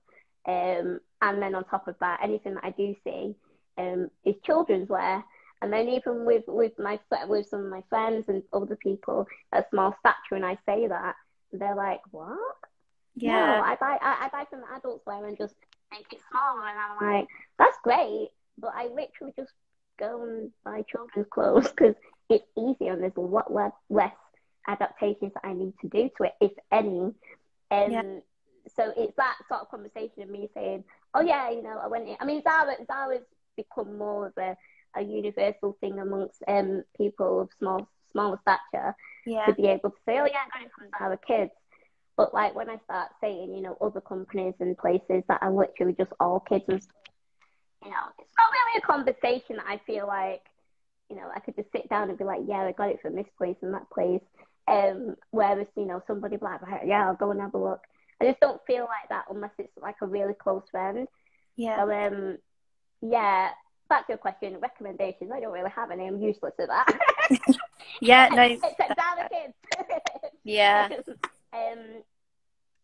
[0.48, 3.36] um, and then on top of that, anything that I do see
[3.78, 5.24] um, is children's wear.
[5.62, 9.70] And then even with with my with some of my friends and other people at
[9.70, 11.16] small stature, and I say that
[11.52, 12.56] they're like, "What?
[13.16, 15.56] Yeah, no, I buy I, I buy from adults wear and just
[15.92, 19.52] make it smaller." And I'm like, "That's great," but I literally just
[20.00, 21.96] go and buy children's clothes because
[22.30, 24.16] it's easier and there's a lot less, less
[24.68, 27.14] adaptations that I need to do to it, if any.
[27.72, 28.04] Um, yeah.
[28.76, 30.84] So it's that sort of conversation of me saying,
[31.14, 33.26] "Oh yeah, you know, I went in." I mean, Zara Zara's
[33.58, 34.56] become more of a,
[34.96, 39.46] a universal thing amongst um, people of small smaller stature yeah.
[39.46, 41.52] to be able to say, "Oh yeah, I got it from Zara Kids."
[42.18, 45.94] But like when I start saying, you know, other companies and places that are literally
[45.94, 46.96] just all kids and stuff,
[47.84, 50.42] you know, it's not really a conversation that I feel like,
[51.10, 53.16] you know, I could just sit down and be like, yeah, I got it from
[53.16, 54.22] this place and that place.
[54.68, 57.82] Um, whereas, you know, somebody like, yeah, I'll go and have a look.
[58.22, 61.08] I just don't feel like that unless it's like a really close friend.
[61.56, 61.78] Yeah.
[61.78, 62.38] So, um,
[63.02, 63.52] yeah,
[63.90, 65.32] back to your question, recommendations.
[65.34, 66.08] I don't really have any.
[66.08, 67.00] I'm useless at that.
[68.02, 68.44] yeah, no.
[68.64, 69.54] Except other kids.
[70.44, 70.90] yeah.
[71.54, 71.80] um,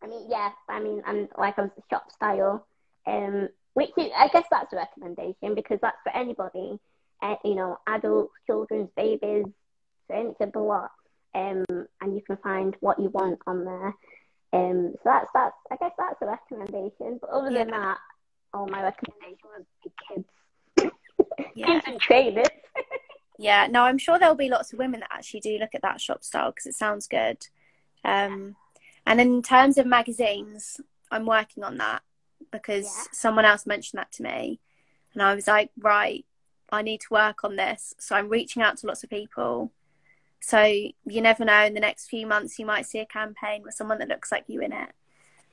[0.02, 2.66] I mean, yeah, I mean, I'm like I was shop style.
[3.06, 6.78] Um, which is, I guess that's a recommendation because that's for anybody,
[7.22, 9.44] uh, you know, adults, children, babies,
[10.08, 10.88] furniture, blah,
[11.34, 11.64] um,
[12.00, 13.94] and you can find what you want on there.
[14.54, 17.18] Um, so that's that's I guess that's a recommendation.
[17.20, 17.58] But other yeah.
[17.58, 17.98] than that,
[18.54, 20.28] all my recommendation would be kids,
[21.54, 21.66] yeah.
[21.66, 22.46] kids and trainers.
[23.38, 26.00] yeah, no, I'm sure there'll be lots of women that actually do look at that
[26.00, 27.46] shop style because it sounds good.
[28.04, 28.56] Um,
[29.06, 30.80] and in terms of magazines,
[31.10, 32.02] I'm working on that
[32.50, 33.04] because yeah.
[33.12, 34.60] someone else mentioned that to me.
[35.14, 36.24] And I was like, right,
[36.70, 37.94] I need to work on this.
[37.98, 39.72] So I'm reaching out to lots of people.
[40.40, 43.74] So you never know, in the next few months, you might see a campaign with
[43.74, 44.90] someone that looks like you in it.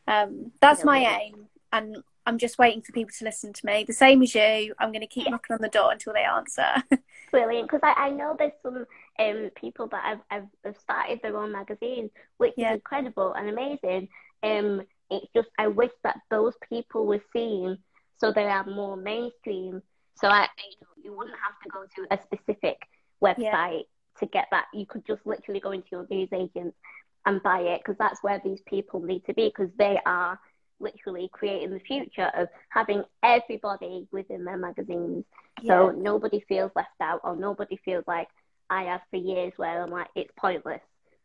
[0.08, 1.48] Um, that's my aim.
[1.72, 3.84] And I'm just waiting for people to listen to me.
[3.84, 6.84] The same as you, I'm going to keep knocking on the door until they answer.
[7.32, 8.86] Brilliant, because I, I know there's some
[9.19, 12.71] um, people that have, have, have started their own magazines, which yeah.
[12.71, 14.07] is incredible and amazing.
[14.41, 17.78] Um, it's just I wish that those people were seen
[18.24, 19.82] so they are more mainstream.
[20.15, 20.47] So I,
[21.03, 22.78] you wouldn't have to go to a specific
[23.21, 24.19] website yeah.
[24.19, 24.67] to get that.
[24.74, 26.78] You could just literally go into your news agents
[27.25, 30.39] and buy it because that's where these people need to be because they are
[30.84, 35.26] literally creating the future of having everybody within their magazines.
[35.66, 38.28] So nobody feels left out or nobody feels like
[38.70, 40.82] I have for years where I'm like, it's pointless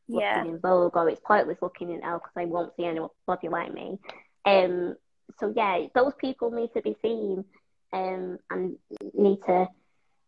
[0.09, 0.45] looking yeah.
[0.45, 3.99] in Vogue or it's pointless looking in Elle because I won't see anybody like me.
[4.45, 4.97] Um,
[5.39, 7.45] so yeah, those people need to be seen
[7.93, 8.77] um, and
[9.15, 9.67] need to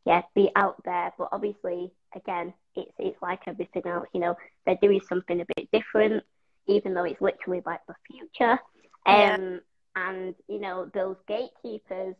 [0.07, 1.13] yeah be out there.
[1.19, 4.09] But obviously, again, it's it's like everything else.
[4.13, 4.37] You know,
[4.67, 6.25] they're doing something a bit different,
[6.67, 8.59] even though it's literally like the future.
[9.07, 9.59] Um, yeah.
[9.97, 12.15] And you know, those gatekeepers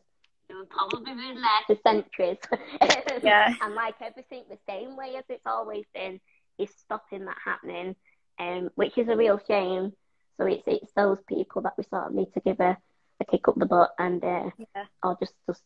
[0.49, 2.39] who have probably been there for centuries.
[3.23, 3.55] yeah.
[3.63, 6.21] and like everything the same way as it's always been
[6.59, 7.95] is stopping that happening,
[8.39, 9.93] um, which is a real shame.
[10.37, 12.77] So it's it's those people that we sort of need to give a,
[13.21, 14.85] a kick up the butt and uh, yeah.
[15.03, 15.63] or just just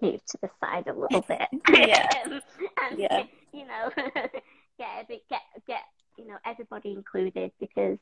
[0.00, 1.48] move to the side a little bit.
[1.70, 2.08] yeah.
[2.26, 2.40] um,
[2.90, 3.22] and, yeah.
[3.52, 3.90] You know,
[4.78, 5.82] get a bit, get get
[6.18, 7.98] you know everybody included because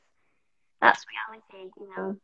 [0.81, 1.71] that's reality.
[1.79, 2.17] You know,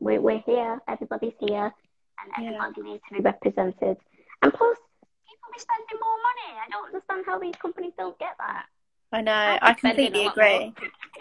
[0.00, 1.72] we're we're here, everybody's here,
[2.20, 2.92] and everybody yeah.
[2.92, 3.96] needs to be represented.
[4.42, 4.78] And plus,
[5.26, 6.60] people be spending more money.
[6.60, 8.66] I don't understand how these companies don't get that.
[9.12, 9.58] I know.
[9.62, 10.74] I completely agree.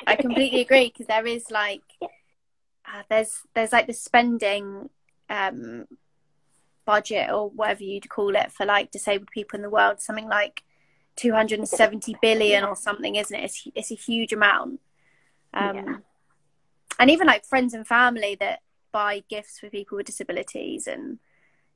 [0.07, 4.89] I completely agree because there is like uh, there's there's like the spending
[5.29, 5.85] um
[6.85, 10.63] budget or whatever you'd call it for like disabled people in the world, something like
[11.15, 13.43] 270 billion or something, isn't it?
[13.43, 14.79] It's, it's a huge amount.
[15.53, 15.95] Um, yeah.
[17.03, 18.61] And even like friends and family that
[18.93, 21.19] buy gifts for people with disabilities and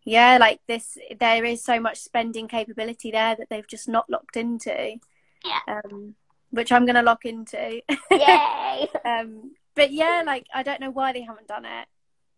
[0.06, 4.38] yeah, like this, there is so much spending capability there that they've just not locked
[4.38, 5.02] into.
[5.44, 5.60] Yeah.
[5.68, 6.16] Um,
[6.52, 7.82] which I'm going to lock into.
[8.10, 8.88] Yay!
[9.06, 11.90] um, but yeah, like I don't know why they haven't done it.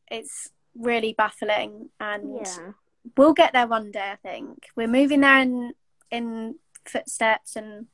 [0.10, 2.72] It's really baffling, and yeah.
[3.16, 4.14] we'll get there one day.
[4.14, 5.74] I think we're moving there in
[6.10, 6.56] in
[6.86, 7.86] footsteps, and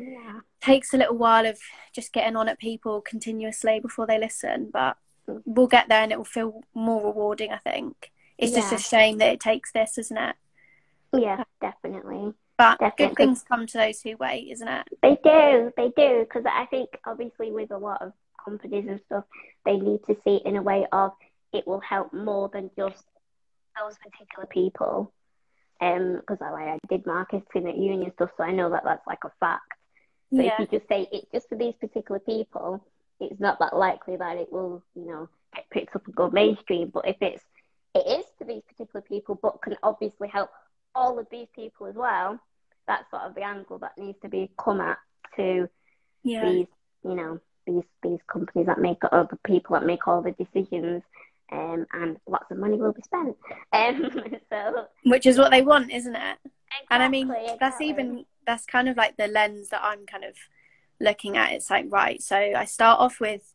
[0.00, 0.40] yeah.
[0.62, 1.58] Takes a little while of
[1.92, 4.70] just getting on at people continuously before they listen.
[4.72, 4.96] But
[5.44, 7.52] we'll get there, and it will feel more rewarding.
[7.52, 8.60] I think it's yeah.
[8.60, 10.36] just a shame that it takes this, isn't it?
[11.12, 12.34] Yeah, definitely.
[12.58, 13.06] But Definitely.
[13.06, 14.86] good things come to those who wait, isn't it?
[15.02, 18.12] They do, they do, because I think obviously with a lot of
[18.44, 19.24] companies and stuff,
[19.64, 21.12] they need to see it in a way of
[21.52, 23.04] it will help more than just
[23.80, 25.12] those particular people.
[25.80, 29.06] Um, because I, I did marketing at uni and stuff, so I know that that's
[29.06, 29.62] like a fact.
[30.34, 30.54] So yeah.
[30.54, 32.84] if you just say it's just for these particular people,
[33.20, 36.90] it's not that likely that it will, you know, get picked up and go mainstream.
[36.92, 37.42] But if it's
[37.94, 40.50] it is to these particular people, but can obviously help
[40.94, 42.40] all of these people as well,
[42.86, 44.98] that's sort of the angle that needs to be come at
[45.36, 45.68] to
[46.22, 46.44] yeah.
[46.44, 46.66] these,
[47.04, 51.02] you know, these these companies that make or the people that make all the decisions.
[51.50, 53.36] Um, and lots of money will be spent.
[53.74, 54.10] Um,
[54.50, 56.38] so, which is what they want, isn't it?
[56.44, 57.56] Exactly, and I mean, exactly.
[57.60, 60.36] that's even that's kind of like the lens that I'm kind of
[61.00, 61.52] looking at.
[61.52, 63.54] It's like right, so I start off with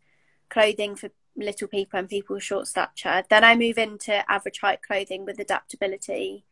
[0.50, 3.24] clothing for little people and people with short stature.
[3.30, 6.46] Then I move into average height clothing with adaptability,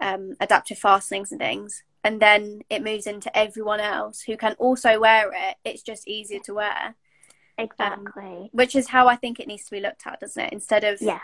[0.00, 5.00] um, adaptive fastenings and things and then it moves into everyone else who can also
[5.00, 5.56] wear it.
[5.64, 6.96] It's just easier to wear.
[7.58, 8.24] Exactly.
[8.24, 10.52] Um, which is how I think it needs to be looked at, doesn't it?
[10.52, 11.20] Instead of yeah.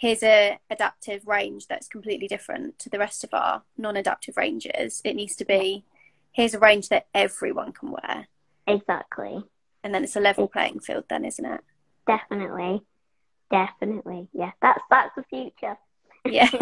[0.00, 5.02] Here's a adaptive range that's completely different to the rest of our non-adaptive ranges.
[5.04, 5.84] It needs to be
[6.32, 8.26] here's a range that everyone can wear.
[8.66, 9.44] Exactly.
[9.84, 11.60] And then it's a level playing field then, isn't it?
[12.06, 12.80] Definitely.
[13.50, 14.28] Definitely.
[14.32, 14.52] Yeah.
[14.62, 15.76] That's that's the future.
[16.24, 16.48] yeah.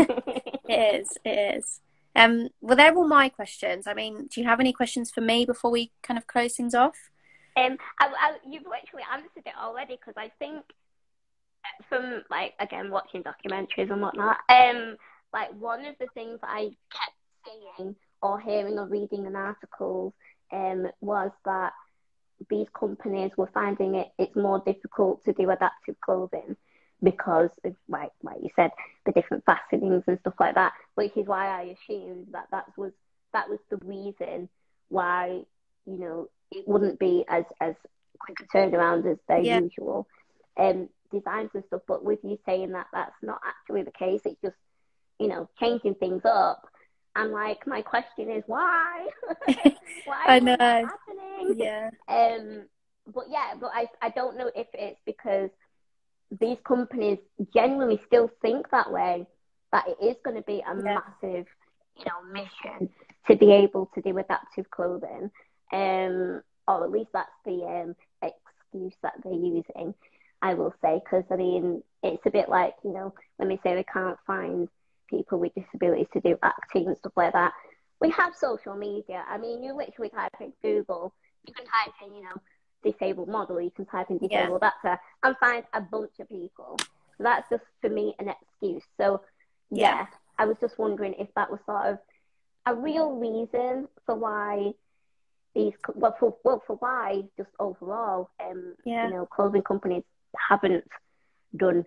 [0.69, 1.16] it is.
[1.24, 1.81] It is.
[2.16, 3.86] Um, well, they're all my questions.
[3.86, 6.74] I mean, do you have any questions for me before we kind of close things
[6.74, 7.10] off?
[7.56, 10.65] Um, I, I, you've literally answered it already because I think
[11.89, 14.97] from like again watching documentaries and whatnot, um,
[15.32, 17.16] like one of the things I kept
[17.76, 20.12] seeing or hearing or reading in articles,
[20.52, 21.72] um, was that
[22.51, 26.56] these companies were finding it it's more difficult to do adaptive clothing
[27.02, 28.70] because of like like you said
[29.06, 32.93] the different fastenings and stuff like that which is why i assumed that that was
[33.32, 34.48] that was the reason
[34.89, 35.40] why
[35.86, 37.74] you know it wouldn't be as as
[38.18, 39.60] quick a turnaround as their yeah.
[39.60, 40.06] usual
[40.56, 44.40] um designs and stuff but with you saying that that's not actually the case it's
[44.43, 44.56] just
[45.18, 46.68] you know changing things up.
[47.16, 49.09] And like my question is why?
[50.05, 50.56] Why i know.
[50.59, 51.56] happening?
[51.56, 51.90] Yeah.
[52.09, 52.66] Um
[53.12, 55.51] but yeah but i i don't know if it's because
[56.40, 57.18] these companies
[57.55, 59.26] genuinely still think that way,
[59.72, 60.98] that it is going to be a yeah.
[61.22, 61.47] massive,
[61.97, 62.90] you know, mission
[63.26, 65.30] to be able to do adaptive clothing.
[65.72, 69.94] Um, or at least that's the um, excuse that they're using,
[70.40, 73.74] I will say, because I mean, it's a bit like, you know, when they say
[73.74, 74.69] they can't find
[75.09, 77.52] people with disabilities to do acting and stuff like that.
[78.01, 79.24] We have social media.
[79.28, 81.12] I mean, you literally type in Google,
[81.47, 82.36] you can type in, you know,
[82.85, 84.69] disabled model, you can type in disabled yeah.
[84.69, 86.77] actor and find a bunch of people.
[86.78, 88.85] So that's just for me an excuse.
[88.97, 89.23] So
[89.70, 90.06] yeah, yeah,
[90.39, 91.98] I was just wondering if that was sort of
[92.66, 94.73] a real reason for why
[95.55, 99.06] these well for well for why just overall um yeah.
[99.09, 100.05] you know clothing companies
[100.36, 100.84] haven't
[101.56, 101.84] done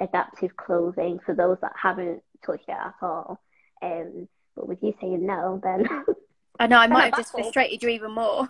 [0.00, 3.40] adaptive clothing for those that haven't touched it at all.
[3.82, 5.86] Um, but with you saying no, then
[6.58, 8.48] I know I might have just frustrated you even more.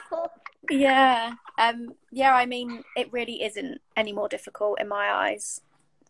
[0.70, 2.34] yeah, um, yeah.
[2.34, 5.60] I mean, it really isn't any more difficult in my eyes,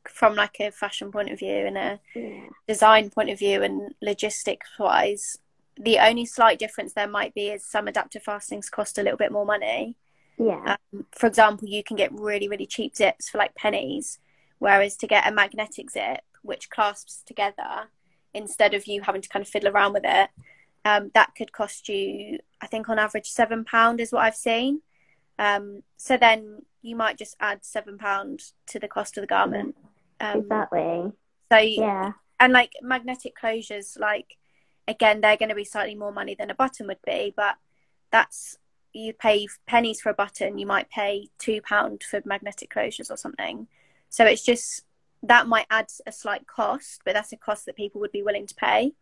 [0.09, 2.47] from like a fashion point of view and a yeah.
[2.69, 5.39] design point of view and logistics wise.
[5.77, 9.33] The only slight difference there might be is some adaptive fastings cost a little bit
[9.33, 9.97] more money.
[10.43, 10.77] Yeah.
[10.93, 14.19] Um, for example, you can get really really cheap zips for like pennies,
[14.59, 17.89] whereas to get a magnetic zip which clasps together
[18.35, 20.31] instead of you having to kind of fiddle around with it
[20.85, 24.83] um, that could cost you, I think, on average, seven pound is what I've seen.
[25.39, 29.77] Um, so then you might just add seven pound to the cost of the garment.
[30.21, 31.13] Um, exactly.
[31.51, 34.37] So yeah, and like magnetic closures, like
[34.89, 37.57] again, they're going to be slightly more money than a button would be, but
[38.11, 38.59] that's
[38.93, 43.17] you pay pennies for a button, you might pay two pound for magnetic closures or
[43.17, 43.67] something.
[44.09, 44.85] So it's just
[45.23, 48.47] that might add a slight cost, but that's a cost that people would be willing
[48.47, 48.93] to pay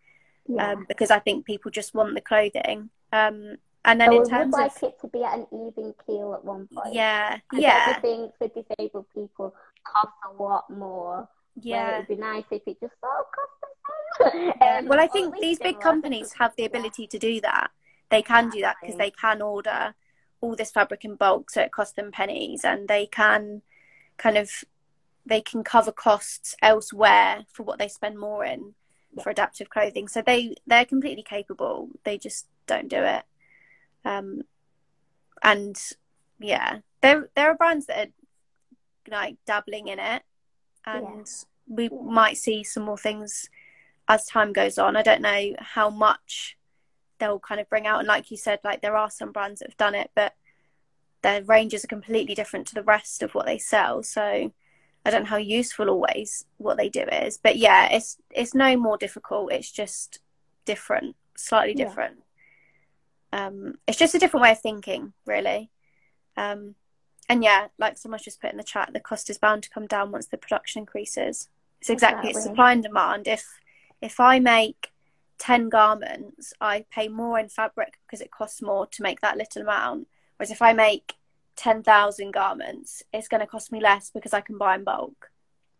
[0.46, 0.72] Yeah.
[0.72, 2.90] um, because I think people just want the clothing.
[3.12, 5.94] Um, and then so in terms would of like it to be at an even
[6.06, 6.94] keel at one point.
[6.94, 9.54] Yeah, yeah, Everything for disabled people
[9.84, 11.28] costs a lot more.
[11.60, 11.96] Yeah.
[11.96, 14.52] it'd be nice if it just all cost the same.
[14.60, 16.68] Um, Well, I think these big companies have the Yeah.
[16.68, 17.70] ability to do that.
[18.10, 19.94] They can do that because they can order
[20.40, 23.62] all this fabric in bulk, so it costs them pennies, and they can
[24.16, 24.64] kind of
[25.26, 28.74] they can cover costs elsewhere for what they spend more in
[29.12, 29.22] Yeah.
[29.22, 30.08] for adaptive clothing.
[30.08, 31.90] So they they're completely capable.
[32.04, 33.24] They just don't do it.
[34.04, 34.42] Um,
[35.42, 35.76] and
[36.38, 38.12] yeah, there there are brands that are
[39.10, 40.22] like dabbling in it,
[40.84, 41.26] and
[41.68, 43.48] we might see some more things
[44.08, 44.96] as time goes on.
[44.96, 46.56] I don't know how much
[47.20, 49.68] they'll kind of bring out, and like you said, like there are some brands that
[49.68, 50.34] have done it, but
[51.22, 54.02] their ranges are completely different to the rest of what they sell.
[54.02, 54.52] So
[55.04, 58.76] I don't know how useful always what they do is, but yeah, it's it's no
[58.76, 59.52] more difficult.
[59.52, 60.18] It's just
[60.64, 61.84] different, slightly Yeah.
[61.84, 62.22] different.
[63.32, 65.70] Um, it's just a different way of thinking, really.
[66.36, 66.74] Um,
[67.28, 69.86] and yeah, like someone's just put in the chat, the cost is bound to come
[69.86, 71.48] down once the production increases.
[71.80, 73.28] It's exactly it's supply and demand.
[73.28, 73.46] If
[74.02, 74.92] if I make
[75.40, 79.62] ten garments, I pay more in fabric because it costs more to make that little
[79.62, 80.06] amount.
[80.36, 81.14] Whereas if I make
[81.56, 85.30] ten thousand garments, it's going to cost me less because I can buy in bulk,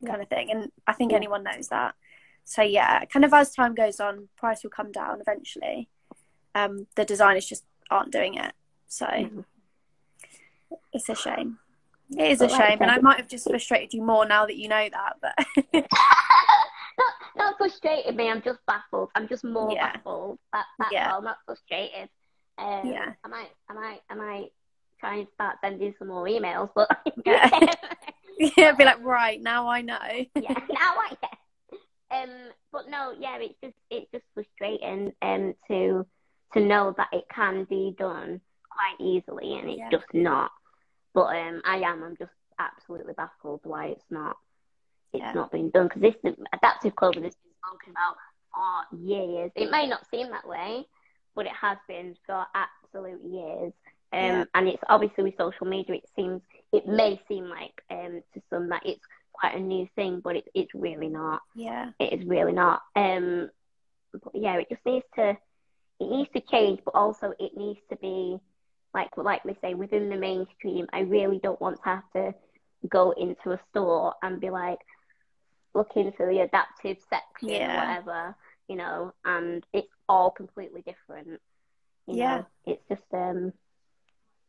[0.01, 0.11] Yeah.
[0.11, 0.51] kind of thing.
[0.51, 1.19] And I think Yeah.
[1.19, 1.95] anyone knows that.
[2.45, 5.89] So yeah, kind of as time goes on, price will come down eventually.
[6.55, 8.55] Um, the designers just aren't doing it,
[8.89, 9.45] so Mhm.
[10.93, 11.59] it's a shame.
[12.17, 14.69] It is a shame, and I might have just frustrated you more now that you
[14.69, 15.17] know that.
[15.21, 15.35] But
[17.01, 18.29] not, not frustrated me.
[18.31, 19.11] I'm just baffled.
[19.15, 19.93] I'm just more Yeah.
[19.93, 20.39] baffled.
[20.53, 21.13] That, that's Yeah.
[21.13, 21.23] all.
[21.23, 22.09] Not frustrated.
[22.59, 23.13] Um, Yeah.
[23.25, 24.49] I might, I might, I might
[24.99, 26.89] try and start sending some more emails, but
[27.27, 27.49] Yeah.
[28.57, 29.99] yeah, be like, right now I know.
[30.35, 31.31] yeah, now I get.
[32.13, 36.05] Um, but no, yeah, it's just it's just frustrating um to
[36.55, 39.91] to know that it can be done quite easily and it's Yeah.
[39.91, 40.51] just not.
[41.15, 42.03] But um, I am.
[42.03, 44.37] I'm just absolutely baffled why it's not.
[45.13, 45.33] It's Yeah.
[45.33, 48.17] not been done because this adaptive clothing has been spoken about
[48.55, 49.51] for years.
[49.55, 50.87] It may not seem that way,
[51.35, 53.73] but it has been for absolute years.
[54.13, 54.45] Um, Yeah.
[54.55, 56.43] and it's obviously with social media, it seems
[56.73, 60.49] it may seem like um to some that it's quite a new thing, but it,
[60.55, 61.43] it's really not.
[61.55, 62.83] Yeah, It is really not.
[62.97, 63.51] Um,
[64.13, 65.37] but yeah, it just needs to
[66.01, 68.39] it needs to change, but also it needs to be
[68.95, 70.87] like like we say within the mainstream.
[70.93, 72.35] I really don't want to have to
[72.89, 74.79] go into a store and be like
[75.75, 77.75] look for the adaptive section Yeah.
[77.75, 78.37] or whatever,
[78.69, 81.41] you know, and it's all completely different.
[82.07, 82.37] You Yeah.
[82.39, 83.53] know, it's just um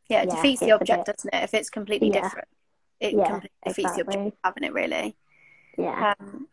[0.07, 1.43] yeah, it Yeah, defeats the object, bit- doesn't it?
[1.43, 2.22] If it's completely Yeah.
[2.22, 2.48] different,
[2.99, 4.27] it Yeah, completely defeats the object exactly.
[4.27, 5.15] of having it, really.
[5.77, 6.14] yeah.
[6.19, 6.48] Um,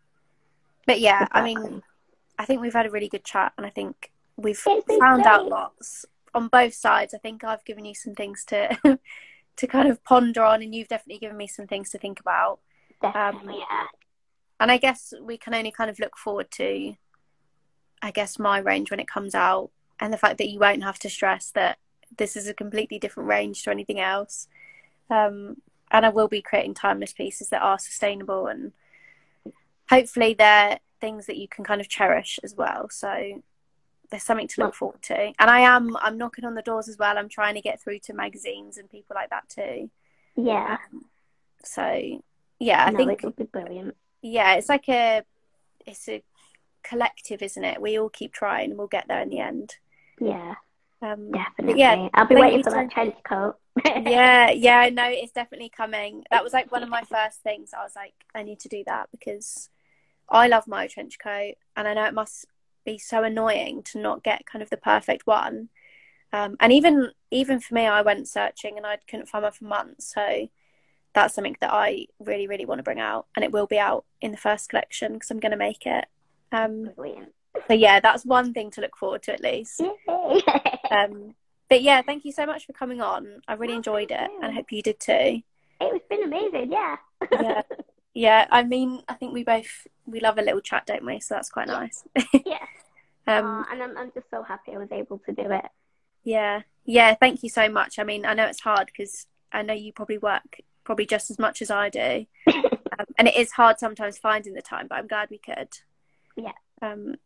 [0.86, 1.82] but yeah, I mean.
[2.40, 6.06] I think we've had a really good chat, and I think we've found out lots
[6.32, 7.12] on both sides.
[7.12, 8.78] I think I've given you some things to
[9.56, 12.60] to kind of ponder on, and you've definitely given me some things to think about.
[13.02, 13.86] Definitely, yeah.
[14.60, 16.94] And I guess we can only kind of look forward to,
[18.02, 19.70] I guess, my range when it comes out,
[20.00, 21.78] and the fact that you won't have to stress that
[22.16, 24.48] this is a completely different range to anything else.
[25.10, 25.58] Um,
[25.90, 28.72] and I will be creating timeless pieces that are sustainable, and
[29.88, 32.88] hopefully they're things that you can kind of cherish as well.
[32.90, 33.42] So
[34.10, 35.32] there's something to look forward to.
[35.38, 37.18] And I am I'm knocking on the doors as well.
[37.18, 39.90] I'm trying to get through to magazines and people like that too.
[40.36, 40.78] Yeah.
[41.64, 42.20] So
[42.58, 43.96] yeah, I no, think it would be brilliant.
[44.22, 45.22] Yeah, it's like a
[45.86, 46.22] it's a
[46.82, 47.80] collective, isn't it?
[47.80, 49.76] We all keep trying and we'll get there in the end.
[50.20, 50.54] Yeah,
[51.00, 51.80] Um, definitely.
[51.80, 53.56] yeah, I'll be waiting for that trench coat.
[53.84, 56.24] yeah, yeah, I know it's definitely coming.
[56.30, 57.70] That was like one of my first things.
[57.78, 59.70] I was like, I need to do that because
[60.28, 62.46] I love my trench coat, and I know it must
[62.84, 65.68] be so annoying to not get kind of the perfect one.
[66.32, 69.64] Um, and even even for me, I went searching and I couldn't find one for
[69.64, 70.12] months.
[70.14, 70.48] So
[71.14, 74.04] that's something that I really, really want to bring out, and it will be out
[74.20, 76.06] in the first collection because I'm going to make it.
[76.52, 77.32] Um, Brilliant.
[77.66, 79.82] so yeah, that's one thing to look forward to at least.
[80.90, 81.34] Um,
[81.68, 83.42] but yeah, thank you so much for coming on.
[83.46, 85.42] I really enjoyed it, and I hope you did too.
[85.80, 86.96] It's been amazing, yeah.
[87.30, 87.62] Yeah.
[88.14, 91.20] Yeah, I mean, I think we both we love a little chat, don't we?
[91.20, 92.02] So that's quite nice.
[92.32, 92.64] yeah.
[93.28, 95.66] um, and I'm, I'm just so happy I was able to do it.
[96.24, 97.14] yeah, yeah.
[97.14, 97.96] Thank you so much.
[98.00, 101.38] I mean, I know it's hard because I know you probably work probably just as
[101.38, 104.86] much as I do, um, and it is hard sometimes finding the time.
[104.88, 105.68] But I'm glad we could.
[106.34, 106.52] Yeah.
[106.80, 107.16] Um.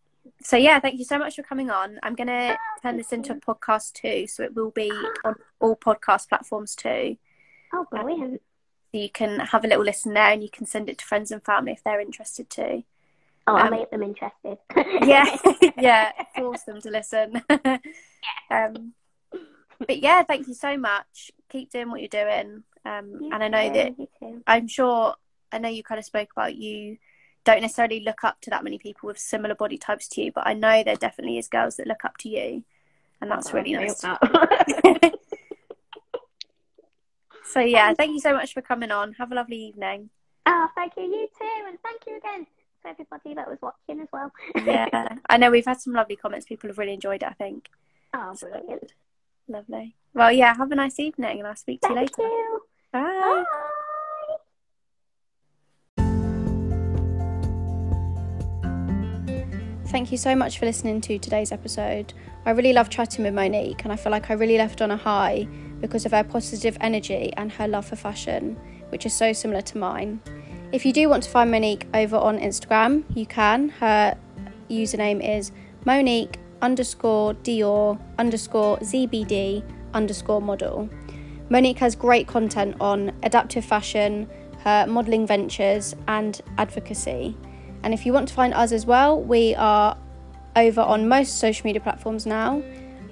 [0.43, 2.01] So yeah, thank you so much for coming on.
[2.03, 4.91] I'm gonna turn this into a podcast too, so it will be
[5.25, 7.19] on all podcast platforms too.
[7.73, 8.43] Oh, brilliant.
[8.93, 11.31] So you can have a little listen there and you can send it to friends
[11.31, 12.83] and family if they're interested too.
[13.47, 14.59] Oh, I'll um, make them interested.
[15.07, 15.37] yeah,
[15.79, 17.43] yeah, force them to listen.
[18.51, 18.93] um,
[19.79, 21.31] but yeah, thank you so much.
[21.53, 22.65] Keep doing what you're doing.
[22.85, 23.95] Um, you and I know that
[24.47, 25.15] I'm sure
[25.53, 26.97] I know you kind of spoke about you
[27.45, 30.47] don't necessarily look up to that many people with similar body types to you, but
[30.47, 32.65] I know there definitely is girls that look up to you,
[33.20, 34.01] and that's oh, really nice.
[37.45, 39.12] so yeah, thank you so much for coming on.
[39.15, 40.09] Have a lovely evening.
[40.47, 41.03] Oh, thank you.
[41.03, 42.47] You too, and thank you again
[42.83, 44.33] to everybody that was watching as well.
[44.65, 46.47] yeah, I know we've had some lovely comments.
[46.47, 47.29] People have really enjoyed it.
[47.29, 47.69] I think.
[48.15, 48.93] Oh, brilliant.
[49.49, 49.97] Lovely.
[50.15, 50.55] Well, yeah.
[50.55, 52.23] Have a nice evening, and I'll speak to thank you later.
[52.23, 52.61] You.
[52.93, 53.01] Bye.
[53.01, 53.45] Bye.
[59.87, 62.15] Thank you so much for listening to today's episode.
[62.45, 64.97] I really love chatting with Monique, and I feel like I really left on a
[64.97, 65.47] high
[65.81, 68.59] because of her positive energy and her love for fashion,
[68.91, 70.21] which is so similar to mine.
[70.73, 73.69] If you do want to find Monique over on Instagram, you can.
[73.69, 74.17] Her
[74.71, 75.53] username is
[75.85, 79.63] Monique underscore Dior underscore ZBD
[79.94, 80.89] underscore model.
[81.48, 84.28] Monique has great content on adaptive fashion,
[84.60, 87.36] her modelling ventures, and advocacy.
[87.82, 89.97] And if you want to find us as well, we are
[90.55, 92.62] over on most social media platforms now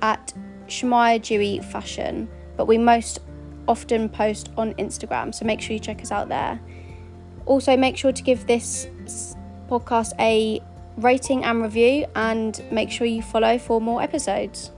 [0.00, 0.32] at
[0.66, 3.18] Shamaya Dewey Fashion, but we most
[3.66, 6.60] often post on Instagram, so make sure you check us out there.
[7.46, 8.86] Also, make sure to give this
[9.68, 10.62] podcast a
[10.96, 14.70] rating and review, and make sure you follow for more episodes.